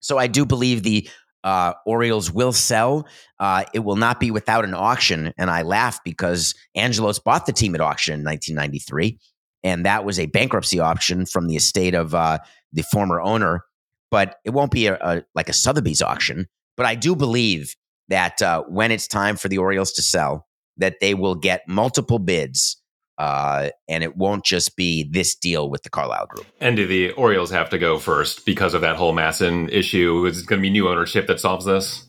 So 0.00 0.18
I 0.18 0.26
do 0.26 0.46
believe 0.46 0.82
the 0.82 1.08
uh, 1.44 1.74
Orioles 1.86 2.30
will 2.30 2.52
sell. 2.52 3.06
Uh, 3.38 3.64
it 3.72 3.80
will 3.80 3.96
not 3.96 4.20
be 4.20 4.30
without 4.30 4.64
an 4.64 4.74
auction. 4.74 5.32
And 5.38 5.50
I 5.50 5.62
laugh 5.62 6.00
because 6.04 6.54
Angelos 6.74 7.18
bought 7.18 7.46
the 7.46 7.52
team 7.52 7.74
at 7.74 7.80
auction 7.80 8.14
in 8.14 8.24
1993 8.24 9.18
and 9.62 9.84
that 9.84 10.04
was 10.04 10.18
a 10.18 10.26
bankruptcy 10.26 10.80
option 10.80 11.26
from 11.26 11.46
the 11.46 11.56
estate 11.56 11.94
of 11.94 12.14
uh, 12.14 12.38
the 12.72 12.82
former 12.82 13.20
owner. 13.20 13.64
But 14.10 14.36
it 14.44 14.50
won't 14.50 14.72
be 14.72 14.86
a, 14.86 14.94
a, 15.00 15.22
like 15.34 15.48
a 15.48 15.52
Sotheby's 15.52 16.02
auction. 16.02 16.46
But 16.76 16.86
I 16.86 16.94
do 16.94 17.14
believe 17.14 17.74
that 18.08 18.42
uh, 18.42 18.64
when 18.64 18.90
it's 18.90 19.06
time 19.06 19.36
for 19.36 19.48
the 19.48 19.58
Orioles 19.58 19.92
to 19.92 20.02
sell, 20.02 20.46
that 20.78 20.96
they 21.00 21.14
will 21.14 21.34
get 21.34 21.62
multiple 21.68 22.18
bids. 22.18 22.79
Uh, 23.20 23.68
and 23.86 24.02
it 24.02 24.16
won't 24.16 24.46
just 24.46 24.76
be 24.76 25.04
this 25.04 25.34
deal 25.34 25.68
with 25.68 25.82
the 25.82 25.90
Carlyle 25.90 26.24
Group. 26.24 26.46
And 26.58 26.74
do 26.74 26.86
the 26.86 27.10
Orioles 27.12 27.50
have 27.50 27.68
to 27.68 27.78
go 27.78 27.98
first 27.98 28.46
because 28.46 28.72
of 28.72 28.80
that 28.80 28.96
whole 28.96 29.12
MASN 29.12 29.70
issue? 29.70 30.24
Is 30.24 30.40
it 30.40 30.46
going 30.46 30.58
to 30.58 30.62
be 30.62 30.70
new 30.70 30.88
ownership 30.88 31.26
that 31.26 31.38
solves 31.38 31.66
this? 31.66 32.06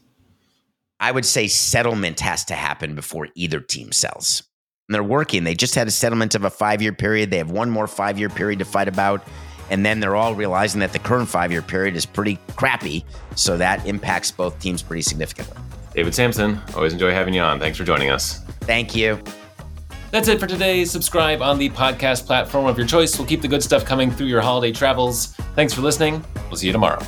I 1.02 1.12
would 1.12 1.26
say 1.26 1.50
settlement 1.50 2.22
has 2.22 2.46
to 2.46 2.54
happen 2.54 2.96
before 2.96 3.28
either 3.36 3.60
team 3.60 3.92
sells 3.92 4.44
and 4.88 4.96
they're 4.96 5.04
working. 5.04 5.44
They 5.44 5.54
just 5.54 5.76
had 5.76 5.90
a 5.90 5.92
settlement 5.92 6.34
of 6.34 6.46
a 6.46 6.50
five 6.50 6.82
year 6.82 6.94
period. 6.94 7.30
They 7.30 7.40
have 7.40 7.52
one 7.52 7.70
more 7.70 7.88
five 7.88 8.18
year 8.18 8.30
period 8.30 8.60
to 8.60 8.66
fight 8.66 8.88
about. 8.88 9.28
And 9.70 9.86
then 9.86 10.00
they're 10.00 10.16
all 10.16 10.34
realizing 10.34 10.80
that 10.80 10.94
the 10.94 11.00
current 11.00 11.28
five 11.28 11.52
year 11.52 11.62
period 11.62 11.98
is 11.98 12.06
pretty 12.06 12.40
crappy. 12.56 13.04
So 13.36 13.58
that 13.58 13.86
impacts 13.86 14.32
both 14.32 14.60
teams 14.60 14.82
pretty 14.82 15.02
significantly. 15.02 15.58
David 15.94 16.16
Samson, 16.16 16.58
always 16.74 16.94
enjoy 16.94 17.12
having 17.12 17.34
you 17.34 17.42
on. 17.42 17.60
Thanks 17.60 17.78
for 17.78 17.84
joining 17.84 18.10
us. 18.10 18.40
Thank 18.62 18.96
you. 18.96 19.22
That's 20.12 20.28
it 20.28 20.40
for 20.40 20.48
today. 20.48 20.84
Subscribe 20.84 21.42
on 21.42 21.58
the 21.58 21.70
podcast 21.70 22.26
platform 22.26 22.66
of 22.66 22.78
your 22.78 22.86
choice. 22.86 23.18
We'll 23.18 23.28
keep 23.28 23.42
the 23.42 23.48
good 23.48 23.64
stuff 23.64 23.86
coming 23.86 24.12
through 24.12 24.28
your 24.28 24.42
holiday 24.42 24.74
travels. 24.74 25.28
Thanks 25.56 25.74
for 25.74 25.82
listening. 25.82 26.24
We'll 26.50 26.58
see 26.58 26.68
you 26.68 26.74
tomorrow. 26.74 27.02